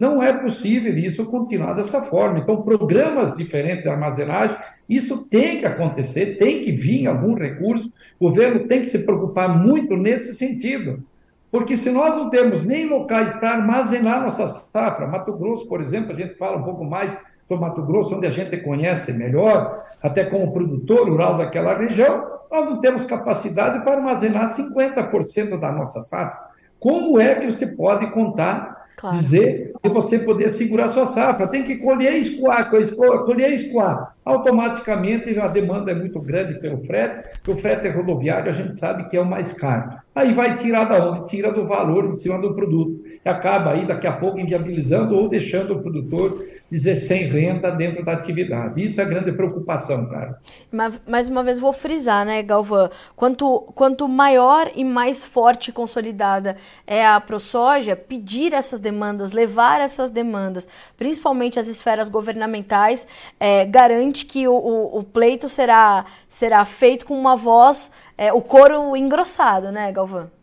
Não 0.00 0.22
é 0.22 0.32
possível 0.32 0.96
isso 0.96 1.26
continuar 1.26 1.74
dessa 1.74 2.00
forma. 2.00 2.38
Então, 2.38 2.62
programas 2.62 3.36
diferentes 3.36 3.82
de 3.82 3.90
armazenagem, 3.90 4.56
isso 4.88 5.28
tem 5.28 5.58
que 5.58 5.66
acontecer, 5.66 6.38
tem 6.38 6.62
que 6.62 6.72
vir 6.72 7.06
algum 7.06 7.34
recurso. 7.34 7.92
O 8.18 8.30
governo 8.30 8.66
tem 8.68 8.80
que 8.80 8.86
se 8.86 9.00
preocupar 9.00 9.54
muito 9.54 9.98
nesse 9.98 10.34
sentido. 10.34 11.04
Porque 11.50 11.76
se 11.76 11.90
nós 11.90 12.16
não 12.16 12.30
temos 12.30 12.64
nem 12.64 12.88
locais 12.88 13.32
para 13.32 13.50
armazenar 13.50 14.22
nossa 14.22 14.46
safra, 14.46 15.06
Mato 15.06 15.34
Grosso, 15.34 15.68
por 15.68 15.82
exemplo, 15.82 16.14
a 16.14 16.18
gente 16.18 16.38
fala 16.38 16.56
um 16.56 16.64
pouco 16.64 16.86
mais 16.86 17.22
do 17.54 17.60
Mato 17.60 17.82
Grosso, 17.82 18.16
onde 18.16 18.26
a 18.26 18.30
gente 18.30 18.56
conhece 18.58 19.12
melhor, 19.12 19.84
até 20.02 20.24
como 20.24 20.52
produtor 20.52 21.08
rural 21.08 21.36
daquela 21.36 21.76
região, 21.76 22.24
nós 22.50 22.68
não 22.68 22.80
temos 22.80 23.04
capacidade 23.04 23.82
para 23.84 23.94
armazenar 23.94 24.48
50% 24.48 25.58
da 25.58 25.70
nossa 25.72 26.00
safra. 26.00 26.38
Como 26.78 27.20
é 27.20 27.34
que 27.36 27.46
você 27.50 27.68
pode 27.68 28.10
contar 28.12 28.82
Claro. 28.96 29.16
dizer 29.16 29.72
que 29.82 29.88
você 29.88 30.18
poder 30.18 30.48
segurar 30.50 30.88
sua 30.88 31.06
safra. 31.06 31.46
Tem 31.46 31.62
que 31.64 31.76
colher 31.78 32.14
e 32.14 32.20
escoar, 32.20 32.70
colher 32.70 33.50
e 33.50 33.54
escoar. 33.54 34.14
Automaticamente 34.24 35.36
a 35.38 35.48
demanda 35.48 35.90
é 35.90 35.94
muito 35.94 36.20
grande 36.20 36.60
pelo 36.60 36.84
frete, 36.84 37.30
porque 37.42 37.50
o 37.52 37.58
frete 37.60 37.88
rodoviário 37.88 38.50
a 38.50 38.54
gente 38.54 38.76
sabe 38.76 39.08
que 39.08 39.16
é 39.16 39.20
o 39.20 39.26
mais 39.26 39.52
caro. 39.52 39.94
Aí 40.14 40.34
vai 40.34 40.56
tirar 40.56 40.84
da 40.84 41.04
onde? 41.04 41.24
Tira 41.24 41.52
do 41.52 41.66
valor 41.66 42.04
em 42.04 42.12
cima 42.14 42.40
do 42.40 42.54
produto. 42.54 43.02
E 43.24 43.28
acaba 43.28 43.70
aí 43.70 43.86
daqui 43.86 44.06
a 44.06 44.12
pouco 44.12 44.40
inviabilizando 44.40 45.16
ou 45.16 45.28
deixando 45.28 45.74
o 45.74 45.80
produtor 45.80 46.44
dizer 46.68 46.96
sem 46.96 47.28
renda 47.28 47.70
dentro 47.70 48.04
da 48.04 48.12
atividade. 48.12 48.82
Isso 48.82 49.00
é 49.00 49.04
grande 49.04 49.30
preocupação, 49.30 50.08
cara. 50.08 50.40
Mas, 50.72 51.00
mais 51.06 51.28
uma 51.28 51.44
vez 51.44 51.60
vou 51.60 51.72
frisar, 51.72 52.26
né, 52.26 52.42
Galvão? 52.42 52.90
Quanto, 53.14 53.60
quanto 53.74 54.08
maior 54.08 54.70
e 54.74 54.82
mais 54.82 55.22
forte 55.24 55.68
e 55.68 55.72
consolidada 55.72 56.56
é 56.84 57.06
a 57.06 57.20
ProSoja, 57.20 57.94
pedir 57.94 58.52
essas 58.52 58.80
demandas, 58.80 59.30
levar 59.30 59.80
essas 59.80 60.10
demandas, 60.10 60.66
principalmente 60.96 61.60
as 61.60 61.68
esferas 61.68 62.08
governamentais, 62.08 63.06
é, 63.38 63.64
garante 63.64 64.26
que 64.26 64.48
o, 64.48 64.54
o, 64.54 64.98
o, 64.98 65.04
pleito 65.04 65.48
será, 65.48 66.06
será 66.28 66.64
feito 66.64 67.06
com 67.06 67.18
uma 67.18 67.36
voz, 67.36 67.90
é, 68.18 68.32
o 68.32 68.40
coro 68.40 68.96
engrossado, 68.96 69.70
né, 69.70 69.92
Galvão? 69.92 70.41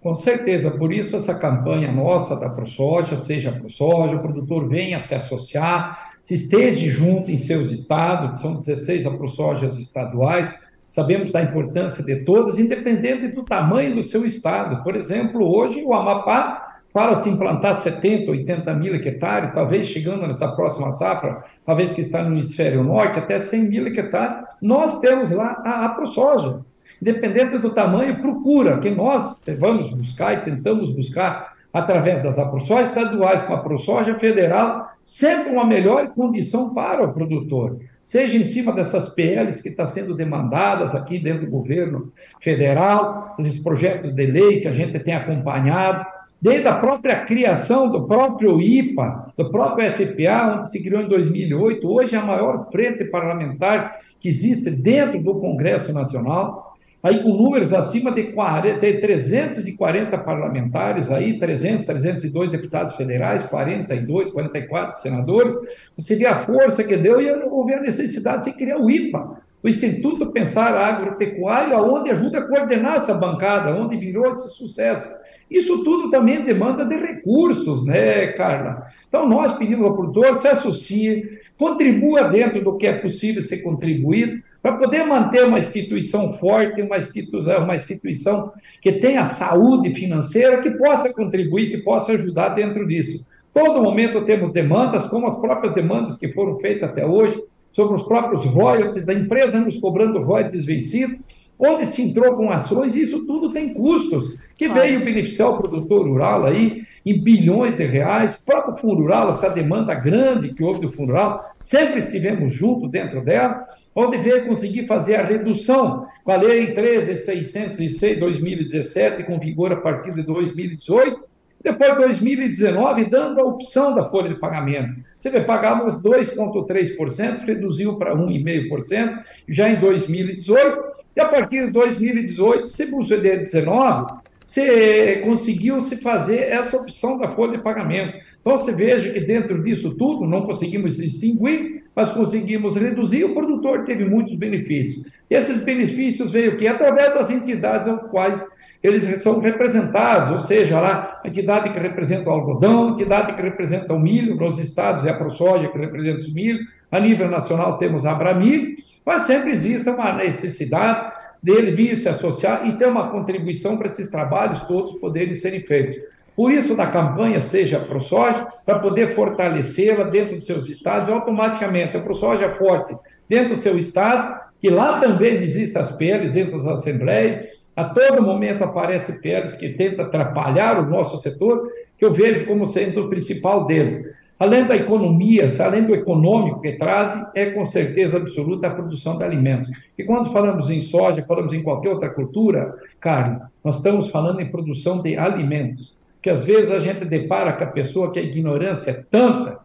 Com 0.00 0.14
certeza, 0.14 0.70
por 0.70 0.92
isso 0.92 1.16
essa 1.16 1.34
campanha 1.34 1.90
nossa 1.90 2.38
da 2.38 2.48
ProSoja, 2.48 3.16
seja 3.16 3.50
ProSoja, 3.50 4.14
o 4.14 4.22
produtor 4.22 4.68
venha 4.68 5.00
se 5.00 5.12
associar, 5.14 6.12
esteja 6.30 6.88
junto 6.88 7.30
em 7.30 7.38
seus 7.38 7.72
estados, 7.72 8.40
são 8.40 8.54
16 8.54 9.08
ProSojas 9.08 9.76
estaduais, 9.76 10.54
sabemos 10.86 11.32
da 11.32 11.42
importância 11.42 12.04
de 12.04 12.24
todas, 12.24 12.60
independente 12.60 13.28
do 13.28 13.42
tamanho 13.42 13.96
do 13.96 14.02
seu 14.02 14.24
estado. 14.24 14.84
Por 14.84 14.94
exemplo, 14.94 15.44
hoje 15.44 15.82
o 15.82 15.92
Amapá 15.92 16.76
fala-se 16.92 17.28
implantar 17.28 17.74
70, 17.74 18.30
80 18.30 18.74
mil 18.74 18.94
hectares, 18.94 19.52
talvez 19.52 19.88
chegando 19.88 20.26
nessa 20.28 20.52
próxima 20.52 20.92
safra, 20.92 21.42
talvez 21.66 21.92
que 21.92 22.02
está 22.02 22.22
no 22.22 22.34
hemisfério 22.34 22.84
norte, 22.84 23.18
até 23.18 23.38
100 23.38 23.62
mil 23.64 23.86
hectares. 23.88 24.46
Nós 24.62 25.00
temos 25.00 25.32
lá 25.32 25.60
a, 25.64 25.86
a 25.86 25.88
ProSoja 25.88 26.60
independente 27.00 27.58
do 27.58 27.74
tamanho, 27.74 28.20
procura, 28.20 28.78
que 28.78 28.90
nós 28.90 29.42
vamos 29.58 29.90
buscar 29.90 30.34
e 30.34 30.44
tentamos 30.44 30.90
buscar 30.90 31.56
através 31.72 32.22
das 32.22 32.38
aproções 32.38 32.88
estaduais 32.88 33.42
com 33.42 33.54
a 33.54 33.58
ProSoja 33.58 34.18
federal, 34.18 34.88
sempre 35.02 35.52
uma 35.52 35.64
melhor 35.64 36.08
condição 36.08 36.74
para 36.74 37.04
o 37.04 37.12
produtor, 37.12 37.78
seja 38.02 38.36
em 38.36 38.44
cima 38.44 38.72
dessas 38.72 39.10
PLs 39.10 39.62
que 39.62 39.68
estão 39.68 39.84
tá 39.84 39.90
sendo 39.90 40.16
demandadas 40.16 40.94
aqui 40.94 41.18
dentro 41.18 41.44
do 41.44 41.50
governo 41.50 42.12
federal, 42.40 43.34
esses 43.38 43.62
projetos 43.62 44.12
de 44.12 44.26
lei 44.26 44.60
que 44.60 44.68
a 44.68 44.72
gente 44.72 44.98
tem 44.98 45.14
acompanhado, 45.14 46.06
desde 46.40 46.68
a 46.68 46.76
própria 46.76 47.24
criação 47.24 47.90
do 47.90 48.06
próprio 48.06 48.60
IPA, 48.60 49.32
do 49.36 49.50
próprio 49.50 49.92
FPA, 49.92 50.54
onde 50.56 50.70
se 50.70 50.82
criou 50.82 51.02
em 51.02 51.08
2008, 51.08 51.90
hoje 51.90 52.14
é 52.14 52.18
a 52.18 52.24
maior 52.24 52.68
frente 52.70 53.04
parlamentar 53.04 53.96
que 54.20 54.28
existe 54.28 54.70
dentro 54.70 55.20
do 55.20 55.34
Congresso 55.34 55.92
Nacional, 55.92 56.67
aí 57.02 57.22
com 57.22 57.30
números 57.30 57.72
acima 57.72 58.10
de, 58.10 58.32
40, 58.32 58.80
de 58.80 59.00
340 59.00 60.18
parlamentares, 60.18 61.10
aí 61.10 61.38
300, 61.38 61.84
302 61.84 62.50
deputados 62.50 62.94
federais, 62.94 63.44
42, 63.44 64.30
44 64.30 64.98
senadores, 64.98 65.56
você 65.96 66.16
vê 66.16 66.26
a 66.26 66.44
força 66.44 66.82
que 66.82 66.96
deu 66.96 67.20
e 67.20 67.30
houve 67.30 67.74
a 67.74 67.80
necessidade 67.80 68.46
de 68.46 68.52
criar 68.52 68.78
o 68.78 68.90
IPA, 68.90 69.40
o 69.62 69.68
Instituto 69.68 70.30
Pensar 70.30 70.74
Agropecuário, 70.74 71.76
onde 71.78 72.10
ajuda 72.10 72.38
a 72.38 72.46
coordenar 72.46 72.96
essa 72.96 73.14
bancada, 73.14 73.74
onde 73.74 73.96
virou 73.96 74.26
esse 74.26 74.56
sucesso. 74.56 75.12
Isso 75.50 75.82
tudo 75.82 76.10
também 76.10 76.44
demanda 76.44 76.84
de 76.84 76.96
recursos, 76.96 77.84
né, 77.84 78.28
Carla? 78.28 78.86
Então, 79.08 79.28
nós 79.28 79.52
pedimos 79.52 79.86
ao 79.86 79.96
produtor, 79.96 80.34
se 80.36 80.46
associe, 80.46 81.38
contribua 81.56 82.24
dentro 82.24 82.62
do 82.62 82.76
que 82.76 82.86
é 82.86 82.92
possível 82.92 83.40
ser 83.40 83.58
contribuído, 83.58 84.42
para 84.62 84.76
poder 84.76 85.04
manter 85.04 85.46
uma 85.46 85.58
instituição 85.58 86.32
forte, 86.34 86.82
uma 86.82 86.98
instituição, 86.98 87.64
uma 87.64 87.76
instituição 87.76 88.52
que 88.82 88.92
tenha 88.92 89.24
saúde 89.24 89.94
financeira, 89.94 90.60
que 90.60 90.70
possa 90.72 91.12
contribuir, 91.12 91.70
que 91.70 91.78
possa 91.78 92.12
ajudar 92.12 92.50
dentro 92.50 92.86
disso. 92.86 93.24
Todo 93.54 93.82
momento 93.82 94.24
temos 94.24 94.50
demandas, 94.50 95.06
como 95.06 95.26
as 95.26 95.38
próprias 95.38 95.74
demandas 95.74 96.16
que 96.16 96.32
foram 96.32 96.58
feitas 96.58 96.90
até 96.90 97.06
hoje, 97.06 97.42
sobre 97.72 97.96
os 97.96 98.02
próprios 98.02 98.44
royalties 98.44 99.04
da 99.04 99.14
empresa 99.14 99.60
nos 99.60 99.78
cobrando 99.78 100.22
royalties 100.22 100.64
vencidos, 100.64 101.18
onde 101.58 101.86
se 101.86 102.02
entrou 102.02 102.36
com 102.36 102.50
ações, 102.50 102.94
e 102.94 103.02
isso 103.02 103.26
tudo 103.26 103.50
tem 103.50 103.74
custos, 103.74 104.34
que 104.56 104.68
veio 104.68 105.04
beneficiar 105.04 105.50
o 105.50 105.58
produtor 105.58 106.06
rural 106.06 106.46
aí, 106.46 106.82
em 107.04 107.18
bilhões 107.22 107.76
de 107.76 107.86
reais. 107.86 108.34
O 108.34 108.42
próprio 108.42 108.76
Fundo 108.76 109.02
Rural, 109.02 109.30
essa 109.30 109.48
demanda 109.48 109.94
grande 109.94 110.52
que 110.52 110.62
houve 110.62 110.80
do 110.80 110.92
Fundo 110.92 111.12
Rural, 111.12 111.52
sempre 111.56 111.98
estivemos 111.98 112.54
juntos 112.54 112.90
dentro 112.90 113.24
dela, 113.24 113.66
onde 113.94 114.18
veio 114.18 114.46
conseguir 114.46 114.86
fazer 114.86 115.16
a 115.16 115.24
redução 115.24 116.06
com 116.22 116.32
a 116.32 116.36
Lei 116.36 116.74
13.606 116.74 118.18
2017, 118.18 119.24
com 119.24 119.38
vigor 119.38 119.72
a 119.72 119.76
partir 119.76 120.12
de 120.12 120.22
2018, 120.22 121.28
depois 121.62 121.96
2019, 121.96 123.06
dando 123.06 123.40
a 123.40 123.44
opção 123.44 123.94
da 123.94 124.08
folha 124.08 124.28
de 124.28 124.38
pagamento. 124.38 124.94
Você 125.18 125.30
vê, 125.30 125.40
pagávamos 125.40 126.00
2,3%, 126.02 127.44
reduziu 127.44 127.96
para 127.96 128.14
1,5% 128.14 129.18
já 129.48 129.68
em 129.68 129.80
2018, 129.80 130.87
e 131.18 131.20
a 131.20 131.26
partir 131.26 131.66
de 131.66 131.72
2018, 131.72 132.68
se 132.68 132.84
o 132.84 132.98
CD19, 133.00 134.20
você 134.46 135.20
conseguiu 135.24 135.80
se 135.80 135.96
fazer 135.96 136.42
essa 136.42 136.76
opção 136.76 137.18
da 137.18 137.34
folha 137.34 137.56
de 137.56 137.62
pagamento. 137.62 138.16
Então 138.40 138.56
você 138.56 138.72
veja 138.72 139.10
que 139.10 139.20
dentro 139.20 139.60
disso 139.64 139.96
tudo 139.96 140.24
não 140.24 140.42
conseguimos 140.42 140.98
distinguir, 140.98 141.82
mas 141.94 142.08
conseguimos 142.08 142.76
reduzir. 142.76 143.24
O 143.24 143.34
produtor 143.34 143.84
teve 143.84 144.04
muitos 144.04 144.34
benefícios. 144.36 145.06
E 145.28 145.34
esses 145.34 145.60
benefícios 145.64 146.30
veio 146.30 146.56
que 146.56 146.68
através 146.68 147.14
das 147.14 147.32
entidades 147.32 147.88
aos 147.88 148.08
quais 148.12 148.48
eles 148.80 149.02
são 149.20 149.40
representados, 149.40 150.30
ou 150.30 150.38
seja, 150.38 150.80
lá 150.80 151.20
a 151.24 151.26
entidade 151.26 151.72
que 151.72 151.80
representa 151.80 152.30
o 152.30 152.32
algodão, 152.32 152.86
a 152.86 152.90
entidade 152.90 153.34
que 153.34 153.42
representa 153.42 153.92
o 153.92 153.98
milho, 153.98 154.36
nos 154.36 154.60
estados 154.60 155.04
é 155.04 155.10
a 155.10 155.14
ProSoja 155.14 155.66
que 155.66 155.78
representa 155.78 156.28
o 156.28 156.32
milho, 156.32 156.60
a 156.92 157.00
nível 157.00 157.28
nacional 157.28 157.76
temos 157.76 158.06
a 158.06 158.12
Abramilho, 158.12 158.76
mas 159.08 159.22
sempre 159.22 159.52
existe 159.52 159.88
uma 159.88 160.12
necessidade 160.12 161.10
dele 161.42 161.70
vir 161.70 161.98
se 161.98 162.10
associar 162.10 162.66
e 162.66 162.76
ter 162.76 162.86
uma 162.86 163.08
contribuição 163.08 163.78
para 163.78 163.86
esses 163.86 164.10
trabalhos 164.10 164.62
todos 164.64 165.00
poderem 165.00 165.32
serem 165.32 165.60
feitos. 165.60 165.96
Por 166.36 166.52
isso, 166.52 166.76
na 166.76 166.88
campanha 166.88 167.40
Seja 167.40 167.80
ProSoja, 167.80 168.46
para 168.66 168.80
poder 168.80 169.14
fortalecê-la 169.14 170.04
dentro 170.10 170.36
dos 170.36 170.44
seus 170.44 170.68
estados, 170.68 171.08
automaticamente 171.08 171.96
a 171.96 172.02
ProSoja 172.02 172.50
forte 172.56 172.94
dentro 173.30 173.54
do 173.54 173.56
seu 173.56 173.78
estado, 173.78 174.38
que 174.60 174.68
lá 174.68 175.00
também 175.00 175.42
existem 175.42 175.80
as 175.80 175.90
PLs 175.90 176.34
dentro 176.34 176.58
das 176.58 176.66
assembleias, 176.66 177.46
a 177.74 177.84
todo 177.84 178.22
momento 178.22 178.62
aparecem 178.62 179.18
PLs 179.22 179.54
que 179.54 179.70
tentam 179.70 180.04
atrapalhar 180.04 180.78
o 180.80 180.90
nosso 180.90 181.16
setor, 181.16 181.66
que 181.96 182.04
eu 182.04 182.12
vejo 182.12 182.44
como 182.44 182.66
sendo 182.66 183.06
o 183.06 183.08
principal 183.08 183.64
deles. 183.64 184.04
Além 184.38 184.66
da 184.66 184.76
economia, 184.76 185.46
além 185.60 185.84
do 185.84 185.94
econômico 185.94 186.60
que 186.60 186.72
traz, 186.72 187.28
é 187.34 187.50
com 187.50 187.64
certeza 187.64 188.18
absoluta 188.18 188.68
a 188.68 188.74
produção 188.74 189.18
de 189.18 189.24
alimentos. 189.24 189.70
E 189.98 190.04
quando 190.04 190.32
falamos 190.32 190.70
em 190.70 190.80
soja, 190.80 191.24
falamos 191.26 191.52
em 191.52 191.62
qualquer 191.62 191.90
outra 191.90 192.10
cultura, 192.10 192.74
carne, 193.00 193.40
nós 193.64 193.76
estamos 193.76 194.08
falando 194.10 194.40
em 194.40 194.50
produção 194.50 195.02
de 195.02 195.16
alimentos. 195.16 195.98
Que 196.22 196.30
às 196.30 196.44
vezes 196.44 196.70
a 196.70 196.80
gente 196.80 197.04
depara 197.04 197.52
com 197.52 197.64
a 197.64 197.68
pessoa 197.68 198.10
que 198.10 198.18
a 198.18 198.22
ignorância 198.22 198.90
é 198.90 199.04
tanta 199.10 199.60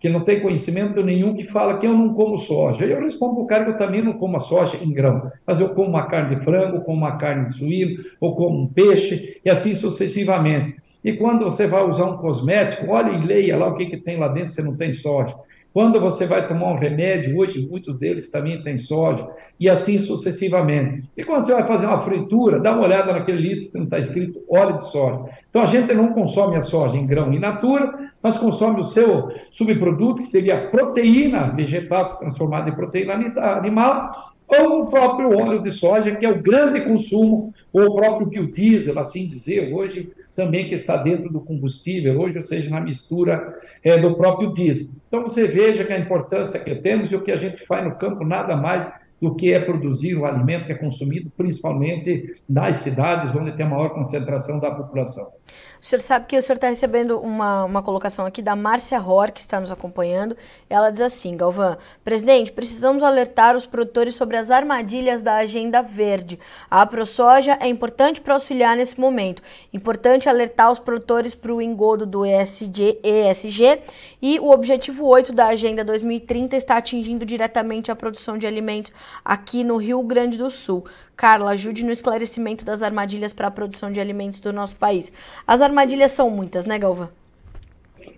que 0.00 0.08
não 0.08 0.20
tem 0.20 0.40
conhecimento 0.40 1.02
nenhum, 1.02 1.34
que 1.34 1.44
fala 1.44 1.76
que 1.76 1.86
eu 1.86 1.92
não 1.92 2.14
como 2.14 2.38
soja. 2.38 2.84
Eu 2.84 3.00
respondo 3.00 3.40
o 3.40 3.46
cara 3.46 3.64
que 3.64 3.70
eu 3.70 3.76
também 3.76 4.02
não 4.02 4.12
como 4.12 4.36
a 4.36 4.38
soja 4.40 4.76
em 4.76 4.92
grão, 4.92 5.30
mas 5.46 5.58
eu 5.58 5.70
como 5.70 5.88
uma 5.88 6.06
carne 6.06 6.36
de 6.36 6.44
frango, 6.44 6.82
como 6.82 6.98
uma 6.98 7.16
carne 7.16 7.44
de 7.44 7.54
suíno, 7.54 8.04
ou 8.20 8.36
como 8.36 8.62
um 8.62 8.66
peixe, 8.68 9.40
e 9.44 9.50
assim 9.50 9.74
sucessivamente. 9.74 10.76
E 11.04 11.12
quando 11.14 11.44
você 11.44 11.66
vai 11.66 11.88
usar 11.88 12.06
um 12.06 12.18
cosmético, 12.18 12.90
olha 12.90 13.10
e 13.10 13.24
leia 13.24 13.56
lá 13.56 13.68
o 13.68 13.74
que, 13.74 13.86
que 13.86 13.96
tem 13.96 14.18
lá 14.18 14.28
dentro, 14.28 14.50
você 14.50 14.62
não 14.62 14.76
tem 14.76 14.92
soja. 14.92 15.34
Quando 15.72 16.00
você 16.00 16.26
vai 16.26 16.48
tomar 16.48 16.72
um 16.72 16.78
remédio, 16.78 17.38
hoje 17.38 17.64
muitos 17.70 17.98
deles 17.98 18.30
também 18.30 18.62
têm 18.62 18.76
soja, 18.76 19.28
e 19.60 19.68
assim 19.68 19.98
sucessivamente. 19.98 21.04
E 21.16 21.22
quando 21.22 21.42
você 21.42 21.52
vai 21.52 21.66
fazer 21.66 21.86
uma 21.86 22.00
fritura, 22.00 22.58
dá 22.58 22.72
uma 22.72 22.82
olhada 22.82 23.12
naquele 23.12 23.40
litro, 23.40 23.64
se 23.66 23.76
não 23.76 23.84
está 23.84 23.98
escrito 23.98 24.42
óleo 24.48 24.78
de 24.78 24.90
soja. 24.90 25.26
Então 25.48 25.62
a 25.62 25.66
gente 25.66 25.94
não 25.94 26.12
consome 26.14 26.56
a 26.56 26.62
soja 26.62 26.96
em 26.96 27.06
grão 27.06 27.32
in 27.32 27.38
natura, 27.38 28.10
mas 28.22 28.36
consome 28.36 28.80
o 28.80 28.84
seu 28.84 29.30
subproduto, 29.50 30.22
que 30.22 30.28
seria 30.28 30.54
a 30.58 30.66
proteína 30.68 31.52
vegetal 31.52 32.16
transformada 32.18 32.70
em 32.70 32.74
proteína 32.74 33.14
animal, 33.14 34.34
ou 34.48 34.82
o 34.82 34.86
próprio 34.86 35.38
óleo 35.38 35.62
de 35.62 35.70
soja, 35.70 36.16
que 36.16 36.24
é 36.24 36.30
o 36.30 36.42
grande 36.42 36.80
consumo, 36.80 37.52
ou 37.72 37.82
o 37.82 37.94
próprio 37.94 38.26
biodiesel, 38.26 38.98
assim 38.98 39.28
dizer, 39.28 39.72
hoje 39.72 40.10
também 40.38 40.68
que 40.68 40.74
está 40.76 40.96
dentro 40.96 41.28
do 41.28 41.40
combustível 41.40 42.20
hoje, 42.20 42.36
ou 42.36 42.44
seja, 42.44 42.70
na 42.70 42.80
mistura 42.80 43.58
é, 43.82 43.98
do 43.98 44.14
próprio 44.14 44.52
diesel. 44.54 44.86
Então 45.08 45.24
você 45.24 45.48
veja 45.48 45.84
que 45.84 45.92
a 45.92 45.98
importância 45.98 46.60
que 46.60 46.76
temos 46.76 47.10
e 47.10 47.16
o 47.16 47.22
que 47.22 47.32
a 47.32 47.36
gente 47.36 47.66
faz 47.66 47.84
no 47.84 47.96
campo 47.96 48.24
nada 48.24 48.56
mais 48.56 48.88
do 49.20 49.34
que 49.34 49.52
é 49.52 49.60
produzir 49.60 50.14
o 50.14 50.24
alimento 50.24 50.66
que 50.66 50.72
é 50.72 50.76
consumido, 50.76 51.30
principalmente 51.36 52.40
nas 52.48 52.76
cidades 52.76 53.34
onde 53.34 53.52
tem 53.52 53.66
a 53.66 53.68
maior 53.68 53.90
concentração 53.90 54.58
da 54.58 54.70
população. 54.74 55.38
O 55.80 55.84
senhor 55.84 56.00
sabe 56.00 56.26
que 56.26 56.36
o 56.36 56.42
senhor 56.42 56.56
está 56.56 56.68
recebendo 56.68 57.18
uma, 57.20 57.64
uma 57.64 57.82
colocação 57.82 58.26
aqui 58.26 58.42
da 58.42 58.56
Márcia 58.56 58.98
Ror, 58.98 59.32
que 59.32 59.40
está 59.40 59.60
nos 59.60 59.70
acompanhando. 59.70 60.36
Ela 60.68 60.90
diz 60.90 61.00
assim, 61.00 61.36
Galvão, 61.36 61.78
presidente, 62.04 62.52
precisamos 62.52 63.02
alertar 63.02 63.56
os 63.56 63.64
produtores 63.64 64.14
sobre 64.14 64.36
as 64.36 64.50
armadilhas 64.50 65.22
da 65.22 65.36
agenda 65.36 65.80
verde. 65.80 66.38
A 66.70 66.84
ProSoja 66.84 67.56
é 67.60 67.68
importante 67.68 68.20
para 68.20 68.34
auxiliar 68.34 68.76
nesse 68.76 69.00
momento. 69.00 69.42
Importante 69.72 70.28
alertar 70.28 70.70
os 70.70 70.78
produtores 70.78 71.34
para 71.34 71.54
o 71.54 71.62
engodo 71.62 72.04
do 72.04 72.26
ESG, 72.26 73.00
ESG 73.02 73.80
e 74.20 74.38
o 74.40 74.50
objetivo 74.50 75.06
8 75.06 75.32
da 75.32 75.46
Agenda 75.46 75.84
2030 75.84 76.56
está 76.56 76.76
atingindo 76.76 77.24
diretamente 77.24 77.90
a 77.90 77.96
produção 77.96 78.36
de 78.36 78.46
alimentos 78.46 78.92
aqui 79.24 79.64
no 79.64 79.76
Rio 79.76 80.02
Grande 80.02 80.38
do 80.38 80.50
Sul. 80.50 80.84
Carla, 81.16 81.50
ajude 81.50 81.84
no 81.84 81.90
esclarecimento 81.90 82.64
das 82.64 82.82
armadilhas 82.82 83.32
para 83.32 83.48
a 83.48 83.50
produção 83.50 83.90
de 83.90 84.00
alimentos 84.00 84.40
do 84.40 84.52
nosso 84.52 84.76
país. 84.76 85.12
As 85.46 85.60
armadilhas 85.60 86.12
são 86.12 86.30
muitas, 86.30 86.66
né, 86.66 86.78
Galva? 86.78 87.10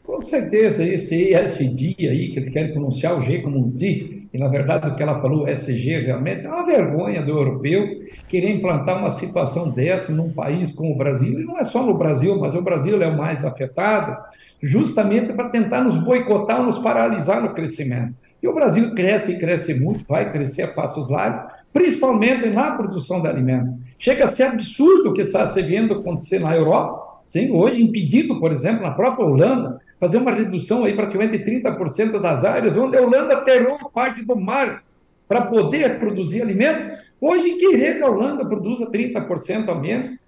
Com 0.05 0.19
certeza, 0.21 0.85
esse 0.85 1.33
ESG 1.33 1.97
aí, 2.01 2.31
que 2.33 2.39
ele 2.39 2.51
quer 2.51 2.73
pronunciar 2.73 3.17
o 3.17 3.21
G 3.21 3.39
como 3.39 3.59
um 3.59 3.71
D, 3.71 4.21
e 4.33 4.39
na 4.39 4.49
verdade 4.49 4.89
o 4.89 4.95
que 4.95 5.03
ela 5.03 5.21
falou, 5.21 5.49
SG, 5.49 6.01
realmente 6.01 6.47
é 6.47 6.49
uma 6.49 6.67
vergonha 6.67 7.23
do 7.23 7.33
europeu 7.33 8.07
querer 8.29 8.51
implantar 8.51 8.99
uma 8.99 9.11
situação 9.11 9.71
dessa 9.71 10.13
num 10.13 10.31
país 10.31 10.73
como 10.75 10.93
o 10.93 10.97
Brasil, 10.97 11.41
e 11.41 11.45
não 11.45 11.59
é 11.59 11.65
só 11.65 11.83
no 11.83 11.97
Brasil, 11.97 12.39
mas 12.39 12.55
o 12.55 12.63
Brasil 12.63 13.03
é 13.03 13.09
o 13.09 13.17
mais 13.17 13.45
afetado, 13.45 14.17
justamente 14.63 15.33
para 15.33 15.49
tentar 15.49 15.83
nos 15.83 15.99
boicotar, 15.99 16.63
nos 16.63 16.79
paralisar 16.79 17.43
no 17.43 17.55
crescimento. 17.55 18.15
E 18.43 18.49
o 18.49 18.55
Brasil 18.55 18.95
cresce 18.95 19.33
e 19.33 19.39
cresce 19.39 19.75
muito, 19.75 20.05
vai 20.09 20.33
crescer 20.33 20.63
a 20.63 20.69
passos 20.69 21.11
largos, 21.11 21.53
principalmente 21.73 22.49
na 22.49 22.73
produção 22.73 23.21
de 23.21 23.29
alimentos. 23.29 23.71
Chega 23.99 24.25
a 24.25 24.29
ser 24.29 24.45
absurdo 24.45 25.11
o 25.11 25.13
que 25.13 25.23
está 25.23 25.47
se 25.47 25.61
vendo 25.63 25.95
acontecer 25.95 26.41
na 26.41 26.55
Europa, 26.55 27.21
sim, 27.25 27.50
hoje 27.53 27.83
impedido, 27.83 28.41
por 28.41 28.50
exemplo, 28.50 28.83
na 28.83 28.93
própria 28.93 29.26
Holanda, 29.26 29.81
fazer 30.00 30.19
uma 30.19 30.33
redução 30.33 30.85
aí 30.85 30.97
praticamente 30.97 31.39
de 31.39 31.45
30% 31.45 32.21
das 32.21 32.45
áreas, 32.45 32.76
onde 32.76 32.97
a 32.97 33.03
Holanda 33.03 33.45
terou 33.45 33.79
parte 33.91 34.25
do 34.25 34.35
mar 34.35 34.83
para 35.29 35.43
poder 35.43 36.00
produzir 36.00 36.43
alimentos, 36.43 36.89
hoje 37.21 37.57
querer 37.57 37.99
que 37.99 38.03
a 38.03 38.09
Holanda 38.09 38.45
produza 38.45 38.91
30% 38.91 39.69
a 39.69 39.75
menos, 39.75 40.19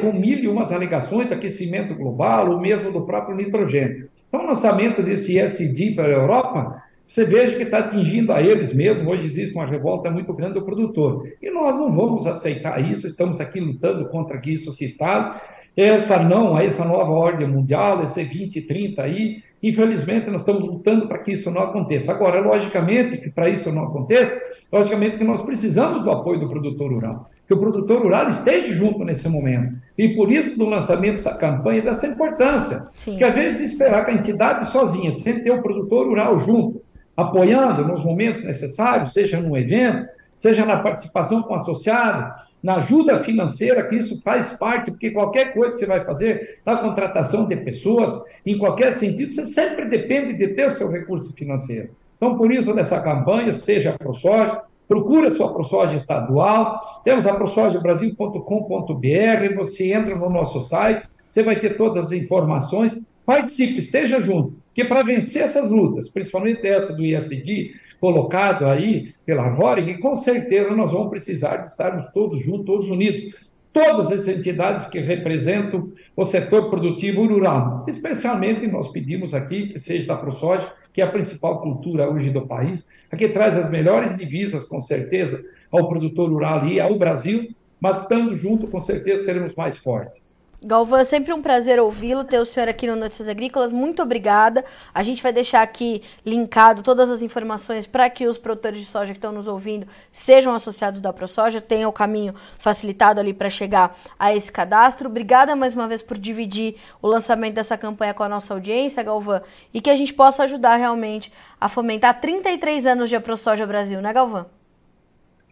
com 0.00 0.12
mil 0.12 0.38
e 0.38 0.46
umas 0.46 0.70
alegações 0.70 1.26
de 1.26 1.34
aquecimento 1.34 1.94
global, 1.94 2.52
ou 2.52 2.60
mesmo 2.60 2.92
do 2.92 3.04
próprio 3.04 3.36
nitrogênio. 3.36 4.08
Então, 4.28 4.44
o 4.44 4.46
lançamento 4.46 5.02
desse 5.02 5.36
ISD 5.36 5.96
para 5.96 6.04
a 6.04 6.18
Europa 6.18 6.83
você 7.06 7.24
veja 7.24 7.56
que 7.56 7.64
está 7.64 7.78
atingindo 7.78 8.32
a 8.32 8.40
eles 8.40 8.72
mesmo. 8.72 9.10
Hoje 9.10 9.26
existe 9.26 9.54
uma 9.54 9.66
revolta 9.66 10.10
muito 10.10 10.32
grande 10.32 10.54
do 10.54 10.64
produtor. 10.64 11.28
E 11.40 11.50
nós 11.50 11.76
não 11.76 11.94
vamos 11.94 12.26
aceitar 12.26 12.80
isso, 12.90 13.06
estamos 13.06 13.40
aqui 13.40 13.60
lutando 13.60 14.08
contra 14.08 14.38
que 14.38 14.52
isso 14.52 14.72
se 14.72 14.86
instale. 14.86 15.38
Essa 15.76 16.22
não, 16.22 16.58
essa 16.58 16.84
nova 16.84 17.10
ordem 17.10 17.48
mundial, 17.48 18.02
esse 18.02 18.22
2030 18.22 19.02
aí, 19.02 19.42
infelizmente 19.60 20.30
nós 20.30 20.42
estamos 20.42 20.62
lutando 20.62 21.08
para 21.08 21.18
que 21.18 21.32
isso 21.32 21.50
não 21.50 21.62
aconteça. 21.62 22.12
Agora, 22.12 22.40
logicamente, 22.40 23.18
que 23.18 23.28
para 23.28 23.48
isso 23.48 23.72
não 23.72 23.84
aconteça, 23.84 24.40
logicamente 24.72 25.18
que 25.18 25.24
nós 25.24 25.42
precisamos 25.42 26.04
do 26.04 26.10
apoio 26.12 26.38
do 26.38 26.48
produtor 26.48 26.92
rural, 26.92 27.28
que 27.46 27.52
o 27.52 27.58
produtor 27.58 28.02
rural 28.02 28.28
esteja 28.28 28.72
junto 28.72 29.04
nesse 29.04 29.28
momento. 29.28 29.74
E 29.98 30.10
por 30.10 30.30
isso, 30.30 30.56
do 30.56 30.64
lançamento 30.64 31.16
dessa 31.16 31.34
campanha, 31.34 31.82
dessa 31.82 32.06
importância. 32.06 32.86
Sim. 32.94 33.16
Que 33.16 33.24
às 33.24 33.34
vezes 33.34 33.72
esperar 33.72 34.04
que 34.04 34.12
a 34.12 34.14
entidade 34.14 34.66
sozinha, 34.70 35.10
sem 35.10 35.42
ter 35.42 35.50
o 35.50 35.62
produtor 35.62 36.06
rural 36.06 36.38
junto, 36.38 36.83
apoiando 37.16 37.86
nos 37.86 38.04
momentos 38.04 38.44
necessários, 38.44 39.12
seja 39.12 39.40
num 39.40 39.56
evento, 39.56 40.08
seja 40.36 40.64
na 40.64 40.78
participação 40.78 41.42
com 41.42 41.52
o 41.52 41.56
associado, 41.56 42.32
na 42.62 42.76
ajuda 42.76 43.22
financeira, 43.22 43.86
que 43.86 43.96
isso 43.96 44.20
faz 44.22 44.56
parte, 44.56 44.90
porque 44.90 45.10
qualquer 45.10 45.52
coisa 45.52 45.74
que 45.74 45.80
você 45.80 45.86
vai 45.86 46.04
fazer 46.04 46.60
na 46.64 46.76
contratação 46.76 47.46
de 47.46 47.56
pessoas, 47.56 48.18
em 48.44 48.56
qualquer 48.56 48.92
sentido, 48.92 49.30
você 49.30 49.44
sempre 49.44 49.84
depende 49.84 50.32
de 50.32 50.48
ter 50.48 50.66
o 50.66 50.70
seu 50.70 50.90
recurso 50.90 51.32
financeiro. 51.34 51.90
Então, 52.16 52.38
por 52.38 52.50
isso, 52.50 52.74
nessa 52.74 53.00
campanha, 53.00 53.52
seja 53.52 53.90
a 53.90 53.98
ProSoja, 53.98 54.62
procura 54.88 55.28
a 55.28 55.30
sua 55.30 55.52
ProSoja 55.52 55.94
estadual, 55.94 57.02
temos 57.04 57.26
a 57.26 57.34
prosojabrasil.com.br, 57.34 59.54
você 59.56 59.92
entra 59.92 60.16
no 60.16 60.30
nosso 60.30 60.60
site, 60.62 61.06
você 61.28 61.42
vai 61.42 61.56
ter 61.56 61.76
todas 61.76 62.06
as 62.06 62.12
informações, 62.12 62.98
participe, 63.26 63.78
esteja 63.78 64.20
junto. 64.20 64.63
Porque 64.74 64.86
para 64.86 65.04
vencer 65.04 65.42
essas 65.42 65.70
lutas, 65.70 66.08
principalmente 66.08 66.66
essa 66.66 66.92
do 66.92 67.04
ISD, 67.04 67.74
colocado 68.00 68.66
aí 68.66 69.14
pela 69.24 69.48
Roring, 69.48 70.00
com 70.00 70.16
certeza 70.16 70.74
nós 70.74 70.90
vamos 70.90 71.10
precisar 71.10 71.58
de 71.58 71.70
estarmos 71.70 72.06
todos 72.12 72.42
juntos, 72.42 72.66
todos 72.66 72.88
unidos. 72.88 73.32
Todas 73.72 74.10
as 74.12 74.26
entidades 74.28 74.86
que 74.86 74.98
representam 74.98 75.92
o 76.16 76.24
setor 76.24 76.70
produtivo 76.70 77.26
rural. 77.26 77.84
Especialmente 77.88 78.66
nós 78.66 78.88
pedimos 78.88 79.32
aqui 79.32 79.68
que 79.68 79.78
seja 79.78 80.08
da 80.08 80.16
ProSoja, 80.16 80.72
que 80.92 81.00
é 81.00 81.04
a 81.04 81.10
principal 81.10 81.60
cultura 81.60 82.08
hoje 82.08 82.30
do 82.30 82.46
país, 82.46 82.88
a 83.10 83.16
que 83.16 83.28
traz 83.28 83.56
as 83.56 83.70
melhores 83.70 84.16
divisas, 84.16 84.64
com 84.64 84.78
certeza, 84.78 85.44
ao 85.72 85.88
produtor 85.88 86.30
rural 86.30 86.66
e 86.66 86.80
ao 86.80 86.96
Brasil, 86.98 87.48
mas 87.80 88.02
estando 88.02 88.34
junto, 88.34 88.68
com 88.68 88.78
certeza 88.78 89.24
seremos 89.24 89.54
mais 89.54 89.76
fortes. 89.76 90.33
Galvão, 90.66 90.98
é 90.98 91.04
sempre 91.04 91.30
um 91.30 91.42
prazer 91.42 91.78
ouvi-lo, 91.78 92.24
ter 92.24 92.38
o 92.38 92.44
senhor 92.46 92.70
aqui 92.70 92.86
no 92.86 92.96
Notícias 92.96 93.28
Agrícolas. 93.28 93.70
Muito 93.70 94.02
obrigada. 94.02 94.64
A 94.94 95.02
gente 95.02 95.22
vai 95.22 95.30
deixar 95.30 95.60
aqui 95.60 96.02
linkado 96.24 96.82
todas 96.82 97.10
as 97.10 97.20
informações 97.20 97.86
para 97.86 98.08
que 98.08 98.26
os 98.26 98.38
produtores 98.38 98.80
de 98.80 98.86
soja 98.86 99.12
que 99.12 99.18
estão 99.18 99.30
nos 99.30 99.46
ouvindo 99.46 99.86
sejam 100.10 100.54
associados 100.54 101.02
da 101.02 101.12
ProSoja, 101.12 101.60
tenham 101.60 101.90
o 101.90 101.92
caminho 101.92 102.34
facilitado 102.58 103.20
ali 103.20 103.34
para 103.34 103.50
chegar 103.50 103.94
a 104.18 104.34
esse 104.34 104.50
cadastro. 104.50 105.06
Obrigada 105.06 105.54
mais 105.54 105.74
uma 105.74 105.86
vez 105.86 106.00
por 106.00 106.16
dividir 106.16 106.76
o 107.02 107.08
lançamento 107.08 107.56
dessa 107.56 107.76
campanha 107.76 108.14
com 108.14 108.22
a 108.22 108.28
nossa 108.30 108.54
audiência, 108.54 109.02
Galvão, 109.02 109.42
e 109.74 109.82
que 109.82 109.90
a 109.90 109.96
gente 109.96 110.14
possa 110.14 110.44
ajudar 110.44 110.76
realmente 110.76 111.30
a 111.60 111.68
fomentar 111.68 112.18
33 112.22 112.86
anos 112.86 113.10
de 113.10 113.20
ProSoja 113.20 113.66
Brasil, 113.66 114.00
né, 114.00 114.14
Galvão? 114.14 114.46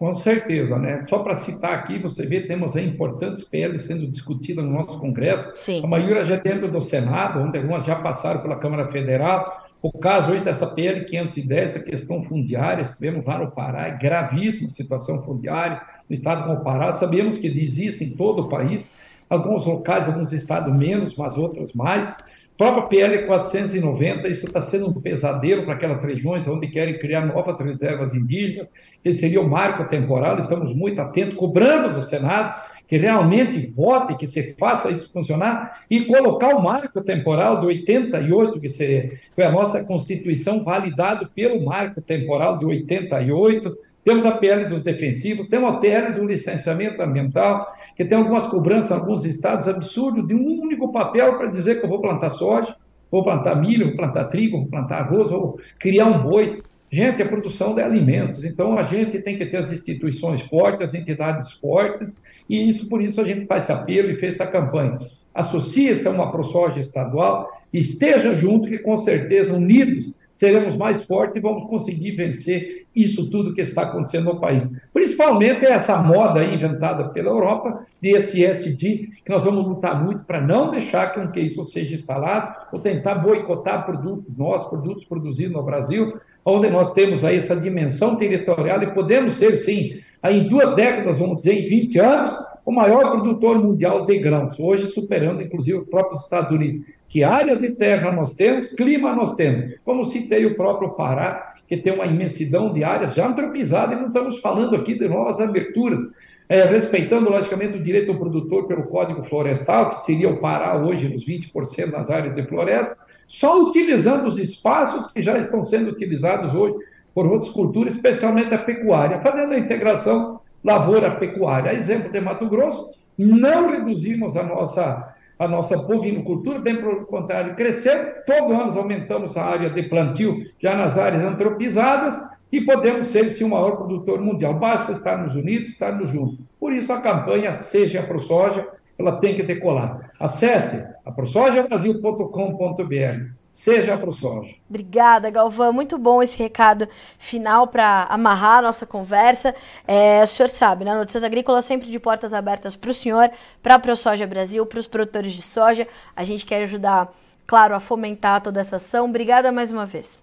Com 0.02 0.12
certeza, 0.14 0.76
né? 0.80 1.04
Só 1.06 1.20
para 1.20 1.36
citar 1.36 1.74
aqui, 1.74 1.96
você 1.96 2.26
vê, 2.26 2.40
temos 2.40 2.74
aí 2.74 2.84
importantes 2.84 3.44
PLs 3.44 3.84
sendo 3.84 4.04
discutidas 4.08 4.64
no 4.64 4.72
nosso 4.72 4.98
Congresso. 4.98 5.52
Sim. 5.54 5.80
A 5.80 5.86
maioria 5.86 6.24
já 6.24 6.34
dentro 6.34 6.68
do 6.68 6.80
Senado, 6.80 7.38
onde 7.38 7.56
algumas 7.56 7.84
já 7.84 7.94
passaram 7.94 8.40
pela 8.40 8.58
Câmara 8.58 8.90
Federal. 8.90 9.64
O 9.80 9.96
caso 9.96 10.32
hoje 10.32 10.42
dessa 10.42 10.66
PL 10.66 11.04
510, 11.04 11.76
a 11.76 11.80
questão 11.84 12.24
fundiária, 12.24 12.82
vemos 13.00 13.26
lá 13.26 13.38
no 13.38 13.52
Pará, 13.52 13.86
é 13.86 13.96
gravíssima 13.96 14.66
a 14.66 14.70
situação 14.70 15.22
fundiária 15.22 15.80
no 16.10 16.12
estado 16.12 16.48
como 16.48 16.58
o 16.58 16.64
Pará. 16.64 16.90
Sabemos 16.90 17.38
que 17.38 17.46
existe 17.46 18.02
em 18.02 18.10
todo 18.10 18.46
o 18.46 18.48
país, 18.48 18.96
alguns 19.30 19.66
locais, 19.66 20.08
alguns 20.08 20.32
estados 20.32 20.74
menos, 20.74 21.14
mas 21.14 21.38
outros 21.38 21.74
mais 21.74 22.16
própria 22.62 22.85
PL 22.85 23.27
490, 23.27 24.29
isso 24.29 24.46
está 24.46 24.61
sendo 24.61 24.88
um 24.88 24.92
pesadelo 24.92 25.64
para 25.64 25.75
aquelas 25.75 26.05
regiões 26.05 26.46
onde 26.46 26.68
querem 26.68 26.96
criar 26.96 27.27
novas 27.27 27.59
reservas 27.59 28.14
indígenas, 28.14 28.70
esse 29.05 29.18
seria 29.18 29.40
o 29.40 29.51
marco 29.51 29.85
temporal, 29.88 30.38
estamos 30.38 30.72
muito 30.72 31.01
atentos, 31.01 31.35
cobrando 31.35 31.92
do 31.92 32.01
Senado 32.01 32.55
que 32.87 32.96
realmente 32.98 33.66
vote, 33.75 34.16
que 34.16 34.29
se 34.29 34.55
faça 34.55 34.90
isso 34.90 35.12
funcionar 35.12 35.81
e 35.90 36.05
colocar 36.05 36.55
o 36.55 36.62
marco 36.62 37.01
temporal 37.01 37.59
do 37.59 37.66
88, 37.66 38.61
que 38.61 38.68
seria, 38.68 39.18
foi 39.35 39.44
a 39.44 39.51
nossa 39.51 39.83
Constituição 39.83 40.62
validado 40.62 41.31
pelo 41.35 41.64
marco 41.64 42.01
temporal 42.01 42.59
de 42.59 42.66
88. 42.66 43.77
Temos 44.04 44.26
a 44.26 44.32
PL 44.32 44.64
dos 44.64 44.82
defensivos, 44.82 45.48
temos 45.48 45.72
a 45.72 45.76
PL 45.76 46.12
do 46.14 46.26
licenciamento 46.26 47.00
ambiental, 47.00 47.72
que 47.96 48.04
tem 48.04 48.18
algumas 48.18 48.46
cobranças 48.46 48.90
em 48.90 48.94
alguns 48.94 49.24
estados 49.24 49.68
absurdos 49.68 50.26
de 50.26 50.34
um 50.34 50.60
único 50.60 50.90
papel 50.90 51.38
para 51.38 51.48
dizer 51.48 51.78
que 51.78 51.84
eu 51.84 51.88
vou 51.88 52.00
plantar 52.00 52.30
soja, 52.30 52.74
vou 53.10 53.22
plantar 53.22 53.54
milho, 53.56 53.86
vou 53.86 53.96
plantar 53.96 54.24
trigo, 54.24 54.58
vou 54.58 54.66
plantar 54.66 55.02
arroz, 55.02 55.30
vou 55.30 55.58
criar 55.78 56.06
um 56.06 56.22
boi. 56.22 56.60
Gente, 56.90 57.22
a 57.22 57.26
produção 57.26 57.74
de 57.74 57.80
alimentos. 57.80 58.44
Então, 58.44 58.76
a 58.76 58.82
gente 58.82 59.18
tem 59.20 59.34
que 59.34 59.46
ter 59.46 59.56
as 59.56 59.72
instituições 59.72 60.42
fortes, 60.42 60.90
as 60.90 60.94
entidades 60.94 61.52
fortes, 61.52 62.20
e 62.50 62.68
isso 62.68 62.86
por 62.86 63.00
isso 63.00 63.18
a 63.18 63.24
gente 63.24 63.46
faz 63.46 63.62
esse 63.62 63.72
apelo 63.72 64.10
e 64.10 64.16
fez 64.16 64.34
essa 64.34 64.46
campanha. 64.46 64.98
Associe-se 65.34 66.06
a 66.06 66.10
uma 66.10 66.30
ProSoja 66.30 66.80
estadual, 66.80 67.48
esteja 67.72 68.34
junto, 68.34 68.68
que 68.68 68.78
com 68.78 68.94
certeza, 68.94 69.54
unidos, 69.54 70.18
seremos 70.33 70.77
mais 70.77 71.05
fortes 71.05 71.37
e 71.37 71.40
vamos 71.40 71.68
conseguir 71.68 72.12
vencer 72.12 72.87
isso 72.97 73.31
tudo 73.31 73.55
que 73.55 73.61
está 73.61 73.83
acontecendo 73.83 74.33
no 74.33 74.40
país. 74.40 74.75
Principalmente 74.92 75.64
essa 75.64 75.97
moda 75.99 76.42
inventada 76.45 77.11
pela 77.11 77.29
Europa 77.29 77.87
de 78.01 78.16
SSD, 78.16 79.11
que 79.25 79.31
nós 79.31 79.45
vamos 79.45 79.66
lutar 79.66 80.03
muito 80.03 80.25
para 80.25 80.40
não 80.40 80.71
deixar 80.71 81.12
que 81.31 81.40
isso 81.40 81.64
seja 81.64 81.95
instalado 81.95 82.55
ou 82.73 82.81
tentar 82.81 83.16
boicotar 83.16 83.87
produtos 83.87 84.37
nossos, 84.37 84.68
produtos 84.68 85.05
produzidos 85.05 85.53
no 85.53 85.62
Brasil, 85.62 86.18
onde 86.45 86.68
nós 86.71 86.92
temos 86.92 87.25
aí 87.25 87.37
essa 87.37 87.55
dimensão 87.55 88.16
territorial 88.16 88.83
e 88.83 88.92
podemos 88.92 89.35
ser, 89.35 89.55
sim, 89.57 90.01
aí 90.23 90.40
em 90.40 90.49
duas 90.49 90.75
décadas, 90.75 91.18
vamos 91.18 91.42
dizer, 91.42 91.55
em 91.55 91.68
20 91.68 91.99
anos, 92.01 92.51
o 92.64 92.72
maior 92.72 93.11
produtor 93.11 93.59
mundial 93.59 94.07
de 94.07 94.18
grãos, 94.18 94.59
hoje 94.59 94.87
superando 94.87 95.42
inclusive 95.42 95.79
os 95.79 95.88
próprios 95.88 96.22
Estados 96.22 96.51
Unidos. 96.51 96.81
Que 97.09 97.22
área 97.22 97.57
de 97.57 97.70
terra 97.72 98.11
nós 98.11 98.35
temos, 98.35 98.70
clima 98.70 99.12
nós 99.12 99.35
temos. 99.35 99.75
Como 99.85 100.05
citei 100.05 100.46
o 100.46 100.55
próprio 100.55 100.90
Pará, 100.90 101.55
que 101.68 101.77
tem 101.77 101.92
uma 101.92 102.07
imensidão 102.07 102.72
de 102.72 102.83
áreas 102.85 103.14
já 103.14 103.27
antropizadas, 103.27 103.96
e 103.96 104.01
não 104.01 104.09
estamos 104.09 104.38
falando 104.38 104.75
aqui 104.77 104.98
de 104.98 105.09
novas 105.09 105.40
aberturas, 105.40 106.01
é, 106.48 106.64
respeitando, 106.64 107.31
logicamente, 107.31 107.77
o 107.77 107.83
direito 107.83 108.12
do 108.12 108.18
produtor 108.18 108.66
pelo 108.66 108.85
Código 108.85 109.25
Florestal, 109.25 109.90
que 109.90 110.01
seria 110.01 110.29
o 110.29 110.38
Pará 110.38 110.77
hoje 110.77 111.09
nos 111.09 111.25
20% 111.25 111.90
das 111.90 112.11
áreas 112.11 112.35
de 112.35 112.42
floresta, 112.44 112.96
só 113.27 113.62
utilizando 113.62 114.27
os 114.27 114.38
espaços 114.38 115.11
que 115.11 115.22
já 115.22 115.37
estão 115.38 115.64
sendo 115.64 115.90
utilizados 115.90 116.55
hoje 116.55 116.77
por 117.14 117.27
outras 117.27 117.51
culturas, 117.51 117.94
especialmente 117.94 118.55
a 118.55 118.59
pecuária, 118.59 119.20
fazendo 119.20 119.55
a 119.55 119.59
integração 119.59 120.40
lavoura-pecuária. 120.64 121.72
Exemplo 121.72 122.11
de 122.11 122.20
Mato 122.20 122.48
Grosso, 122.48 123.03
não 123.18 123.70
reduzimos 123.70 124.37
a 124.37 124.42
nossa, 124.42 125.14
a 125.38 125.48
nossa 125.48 125.77
bovinocultura, 125.77 126.59
bem 126.59 126.77
pelo 126.77 127.07
contrário, 127.07 127.55
crescer. 127.55 128.25
Todo 128.25 128.53
ano 128.53 128.79
aumentamos 128.79 129.37
a 129.37 129.44
área 129.44 129.70
de 129.70 129.83
plantio 129.85 130.44
já 130.59 130.77
nas 130.77 130.98
áreas 130.98 131.25
antropizadas 131.25 132.20
e 132.51 132.61
podemos 132.61 133.07
ser, 133.07 133.31
sim, 133.31 133.44
o 133.44 133.48
maior 133.48 133.77
produtor 133.77 134.20
mundial. 134.20 134.55
Basta 134.55 134.92
estarmos 134.92 135.35
unidos, 135.35 135.70
estarmos 135.70 136.11
juntos. 136.11 136.38
Por 136.61 136.72
isso, 136.72 136.92
a 136.92 137.01
campanha 137.01 137.53
Seja 137.53 138.03
Pro 138.03 138.20
Soja, 138.20 138.66
ela 138.98 139.18
tem 139.18 139.35
que 139.35 139.42
decolar. 139.42 140.11
Acesse 140.20 140.87
aprosojabrasil.com.br. 141.05 143.41
Seja 143.52 143.92
a 143.92 143.98
ProSoja. 143.98 144.54
Obrigada, 144.66 145.28
Galvão. 145.28 145.74
Muito 145.74 145.98
bom 145.98 146.22
esse 146.22 146.38
recado 146.38 146.88
final 147.18 147.68
para 147.68 148.04
amarrar 148.04 148.60
a 148.60 148.62
nossa 148.62 148.86
conversa. 148.86 149.54
É, 149.86 150.22
o 150.22 150.26
senhor 150.26 150.48
sabe, 150.48 150.86
né? 150.86 150.94
Notícias 150.94 151.22
Agrícolas 151.22 151.66
sempre 151.66 151.90
de 151.90 151.98
portas 151.98 152.32
abertas 152.32 152.74
para 152.74 152.90
o 152.90 152.94
senhor, 152.94 153.30
para 153.62 153.74
a 153.74 153.78
ProSoja 153.78 154.26
Brasil, 154.26 154.64
para 154.64 154.78
os 154.78 154.86
produtores 154.86 155.34
de 155.34 155.42
soja. 155.42 155.86
A 156.16 156.24
gente 156.24 156.46
quer 156.46 156.62
ajudar, 156.62 157.12
claro, 157.46 157.74
a 157.74 157.80
fomentar 157.80 158.40
toda 158.40 158.58
essa 158.58 158.76
ação. 158.76 159.04
Obrigada 159.04 159.52
mais 159.52 159.70
uma 159.70 159.84
vez. 159.84 160.22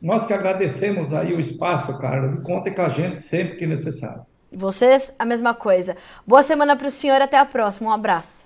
Nós 0.00 0.24
que 0.24 0.32
agradecemos 0.32 1.12
aí 1.12 1.34
o 1.34 1.40
espaço, 1.40 1.98
Carlos, 1.98 2.34
e 2.34 2.42
contem 2.42 2.72
com 2.72 2.82
a 2.82 2.90
gente 2.90 3.20
sempre 3.20 3.56
que 3.56 3.66
necessário. 3.66 4.24
Vocês, 4.52 5.12
a 5.18 5.24
mesma 5.24 5.52
coisa. 5.52 5.96
Boa 6.24 6.44
semana 6.44 6.76
para 6.76 6.86
o 6.86 6.92
senhor, 6.92 7.20
até 7.20 7.38
a 7.38 7.44
próxima. 7.44 7.90
Um 7.90 7.92
abraço. 7.92 8.45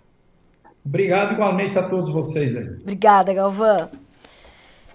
Obrigado 0.85 1.33
igualmente 1.33 1.79
a 1.79 1.83
todos 1.83 2.11
vocês 2.11 2.57
aí. 2.57 2.69
Obrigada, 2.81 3.33
Galvão. 3.33 3.91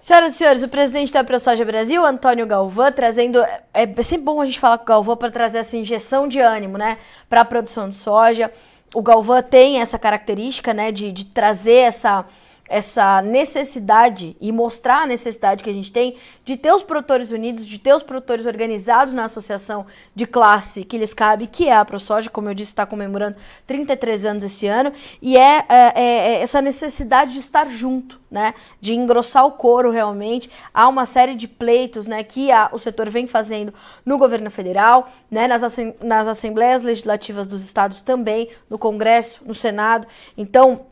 Senhoras 0.06 0.34
e 0.34 0.38
senhores, 0.38 0.62
o 0.62 0.68
presidente 0.68 1.12
da 1.12 1.24
ProSoja 1.24 1.64
Brasil, 1.64 2.04
Antônio 2.04 2.46
Galvão, 2.46 2.92
trazendo. 2.92 3.42
É 3.74 3.86
sempre 4.02 4.24
bom 4.24 4.40
a 4.40 4.46
gente 4.46 4.60
falar 4.60 4.78
com 4.78 4.84
o 4.84 4.86
Galvão 4.86 5.16
para 5.16 5.30
trazer 5.30 5.58
essa 5.58 5.76
injeção 5.76 6.28
de 6.28 6.38
ânimo, 6.38 6.78
né, 6.78 6.98
para 7.28 7.40
a 7.40 7.44
produção 7.44 7.88
de 7.88 7.96
soja. 7.96 8.52
O 8.94 9.02
Galvão 9.02 9.42
tem 9.42 9.80
essa 9.80 9.98
característica, 9.98 10.72
né, 10.72 10.92
de, 10.92 11.10
de 11.10 11.24
trazer 11.24 11.78
essa 11.78 12.24
essa 12.68 13.22
necessidade 13.22 14.36
e 14.40 14.50
mostrar 14.50 15.02
a 15.02 15.06
necessidade 15.06 15.62
que 15.62 15.70
a 15.70 15.72
gente 15.72 15.92
tem 15.92 16.16
de 16.44 16.56
ter 16.56 16.72
os 16.72 16.82
produtores 16.82 17.30
unidos, 17.30 17.66
de 17.66 17.78
ter 17.78 17.94
os 17.94 18.02
produtores 18.02 18.46
organizados 18.46 19.12
na 19.12 19.24
associação 19.24 19.86
de 20.14 20.26
classe 20.26 20.84
que 20.84 20.98
lhes 20.98 21.14
cabe, 21.14 21.46
que 21.46 21.68
é 21.68 21.76
a 21.76 21.84
ProSoja, 21.84 22.30
como 22.30 22.48
eu 22.48 22.54
disse, 22.54 22.72
está 22.72 22.84
comemorando 22.86 23.36
33 23.66 24.24
anos 24.24 24.44
esse 24.44 24.66
ano, 24.66 24.92
e 25.22 25.36
é, 25.36 25.64
é, 25.68 25.92
é, 25.94 26.02
é, 26.02 26.42
essa 26.42 26.60
necessidade 26.60 27.32
de 27.32 27.38
estar 27.38 27.68
junto, 27.68 28.20
né, 28.30 28.54
de 28.80 28.94
engrossar 28.94 29.46
o 29.46 29.52
couro 29.52 29.90
realmente. 29.90 30.50
Há 30.74 30.88
uma 30.88 31.06
série 31.06 31.34
de 31.34 31.46
pleitos 31.46 32.06
né, 32.06 32.22
que 32.22 32.50
a, 32.50 32.68
o 32.72 32.78
setor 32.78 33.08
vem 33.08 33.26
fazendo 33.26 33.72
no 34.04 34.18
governo 34.18 34.50
federal, 34.50 35.08
né, 35.30 35.46
nas, 35.46 35.62
nas 36.00 36.28
assembleias 36.28 36.82
legislativas 36.82 37.46
dos 37.46 37.64
estados 37.64 38.00
também, 38.00 38.50
no 38.68 38.78
Congresso, 38.78 39.40
no 39.44 39.54
Senado. 39.54 40.06
Então, 40.36 40.86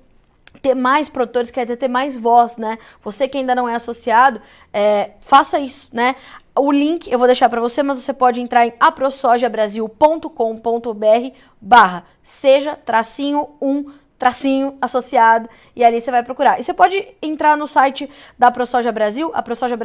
ter 0.64 0.74
mais 0.74 1.09
produtores 1.11 1.50
quer 1.50 1.66
dizer 1.66 1.77
ter 1.77 1.88
mais 1.88 2.16
voz, 2.16 2.57
né? 2.57 2.79
Você 3.03 3.29
que 3.29 3.37
ainda 3.37 3.55
não 3.55 3.68
é 3.68 3.74
associado, 3.74 4.40
é, 4.72 5.11
faça 5.20 5.61
isso, 5.61 5.88
né? 5.92 6.16
O 6.57 6.72
link 6.72 7.12
eu 7.12 7.18
vou 7.18 7.29
deixar 7.29 7.50
para 7.50 7.61
você, 7.61 7.83
mas 7.83 7.98
você 7.98 8.14
pode 8.14 8.40
entrar 8.40 8.66
em 8.66 8.72
aprosojabrasil.com.br 8.81 11.37
barra 11.61 12.07
seja 12.22 12.77
tracinho 12.77 13.50
um 13.61 13.92
tracinho 14.18 14.79
associado 14.81 15.50
e 15.77 15.85
ali 15.85 16.00
você 16.00 16.11
vai 16.11 16.22
procurar. 16.22 16.59
E 16.59 16.62
você 16.62 16.72
pode 16.72 17.07
entrar 17.20 17.59
no 17.59 17.68
site 17.68 18.09
da 18.38 18.50
ProSoja 18.50 18.90
Brasil, 18.90 19.31
a 19.35 19.42
ProSoja 19.42 19.77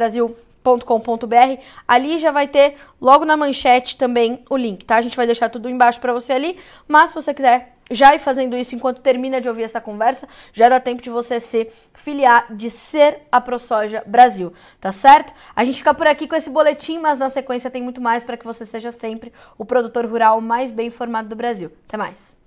ali 1.86 2.18
já 2.18 2.30
vai 2.30 2.48
ter 2.48 2.76
logo 2.98 3.26
na 3.26 3.36
manchete 3.36 3.98
também 3.98 4.42
o 4.48 4.56
link, 4.56 4.86
tá? 4.86 4.96
A 4.96 5.02
gente 5.02 5.16
vai 5.16 5.26
deixar 5.26 5.50
tudo 5.50 5.68
embaixo 5.68 6.00
para 6.00 6.14
você 6.14 6.32
ali, 6.32 6.58
mas 6.88 7.10
se 7.10 7.16
você 7.16 7.34
quiser 7.34 7.74
já 7.90 8.14
ir 8.14 8.18
fazendo 8.18 8.56
isso 8.56 8.74
enquanto 8.74 9.00
termina 9.00 9.40
de 9.40 9.48
ouvir 9.48 9.64
essa 9.64 9.80
conversa, 9.80 10.28
já 10.52 10.68
dá 10.68 10.78
tempo 10.80 11.02
de 11.02 11.10
você 11.10 11.40
ser 11.40 11.72
filiar, 11.94 12.54
de 12.54 12.70
ser 12.70 13.22
a 13.30 13.40
ProSoja 13.40 14.02
Brasil, 14.06 14.52
tá 14.80 14.92
certo? 14.92 15.34
A 15.54 15.64
gente 15.64 15.78
fica 15.78 15.92
por 15.92 16.06
aqui 16.06 16.26
com 16.26 16.36
esse 16.36 16.50
boletim, 16.50 16.98
mas 16.98 17.18
na 17.18 17.28
sequência 17.28 17.70
tem 17.70 17.82
muito 17.82 18.00
mais 18.00 18.22
para 18.24 18.36
que 18.36 18.44
você 18.44 18.64
seja 18.64 18.90
sempre 18.90 19.32
o 19.58 19.64
produtor 19.64 20.06
rural 20.06 20.40
mais 20.40 20.70
bem 20.72 20.88
informado 20.88 21.28
do 21.28 21.36
Brasil. 21.36 21.70
Até 21.86 21.96
mais! 21.96 22.39